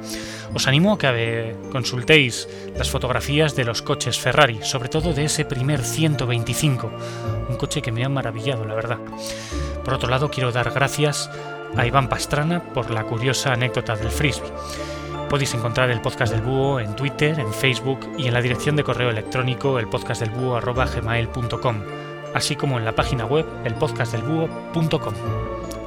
Os 0.53 0.67
animo 0.67 0.93
a 0.93 0.99
que 0.99 1.55
consultéis 1.71 2.47
las 2.77 2.91
fotografías 2.91 3.55
de 3.55 3.65
los 3.65 3.81
coches 3.81 4.19
Ferrari, 4.19 4.59
sobre 4.61 4.87
todo 4.87 5.15
de 5.15 5.25
ese 5.25 5.45
primer 5.45 5.81
125, 5.81 6.91
un 7.49 7.55
coche 7.55 7.81
que 7.81 7.91
me 7.91 8.05
ha 8.05 8.09
maravillado, 8.09 8.63
la 8.65 8.75
verdad. 8.75 8.99
Por 9.83 9.95
otro 9.95 10.07
lado, 10.07 10.29
quiero 10.29 10.51
dar 10.51 10.69
gracias 10.69 11.27
a 11.75 11.87
Iván 11.87 12.07
Pastrana 12.07 12.61
por 12.61 12.91
la 12.91 13.03
curiosa 13.03 13.51
anécdota 13.51 13.95
del 13.95 14.11
frisbee. 14.11 14.53
Podéis 15.27 15.55
encontrar 15.55 15.89
el 15.89 16.01
podcast 16.01 16.31
del 16.31 16.43
búho 16.43 16.79
en 16.79 16.95
Twitter, 16.95 17.39
en 17.39 17.51
Facebook 17.51 18.01
y 18.15 18.27
en 18.27 18.35
la 18.35 18.43
dirección 18.43 18.75
de 18.75 18.83
correo 18.83 19.09
electrónico 19.09 19.79
elpodcastdelbúho.gmail.com 19.79 22.08
así 22.33 22.55
como 22.55 22.77
en 22.77 22.85
la 22.85 22.95
página 22.95 23.25
web 23.25 23.45
elpodcastdelbúho.com. 23.65 25.13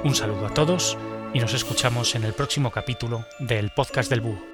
Un 0.05 0.15
saludo 0.15 0.47
a 0.47 0.55
todos 0.55 0.99
y 1.33 1.41
nos 1.41 1.55
escuchamos 1.55 2.15
en 2.15 2.25
el 2.25 2.33
próximo 2.33 2.71
capítulo 2.71 3.25
del 3.39 3.71
Podcast 3.71 4.11
del 4.11 4.21
Búho. 4.21 4.52